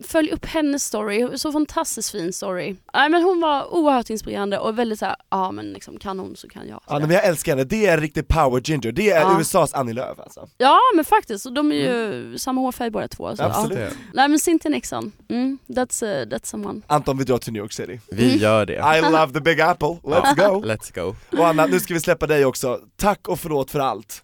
[0.08, 2.76] följ upp hennes story, så fantastiskt fin story.
[2.94, 6.48] Nej men hon var oerhört inspirerande och väldigt såhär, ja men liksom kan hon så
[6.48, 6.80] kan jag.
[6.88, 9.36] Ja men jag älskar henne, det är en riktig power ginger, det är Ja.
[9.40, 10.48] USAs Annie Lööf alltså.
[10.58, 13.36] Ja men faktiskt, och de är ju samma hårfärg båda två.
[13.36, 13.68] Så, ja.
[14.14, 16.80] Nej men Cynthia Nixon, mm, that's, uh, that's someone.
[16.86, 18.00] Anton vi drar till New York City.
[18.11, 18.98] Vi gör det.
[18.98, 20.62] I love the big apple, let's go!
[20.70, 21.14] Let's go.
[21.38, 22.80] Och Anna, nu ska vi släppa dig också.
[22.96, 24.22] Tack och förlåt för allt.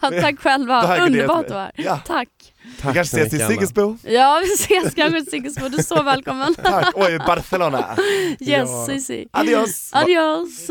[0.20, 1.72] Tack själva, underbart att vara här.
[1.76, 2.00] Ja.
[2.06, 2.28] Tack.
[2.76, 3.38] Vi kanske ses i.
[3.38, 3.96] Siggesbo.
[4.02, 6.54] Ja vi ses kanske i Siggesbo, du är så välkommen.
[6.54, 7.96] Tack, och i Barcelona.
[8.40, 8.86] Yes, Ja.
[8.86, 9.28] Cissi.
[9.32, 9.90] Adios!
[9.92, 10.70] Adios.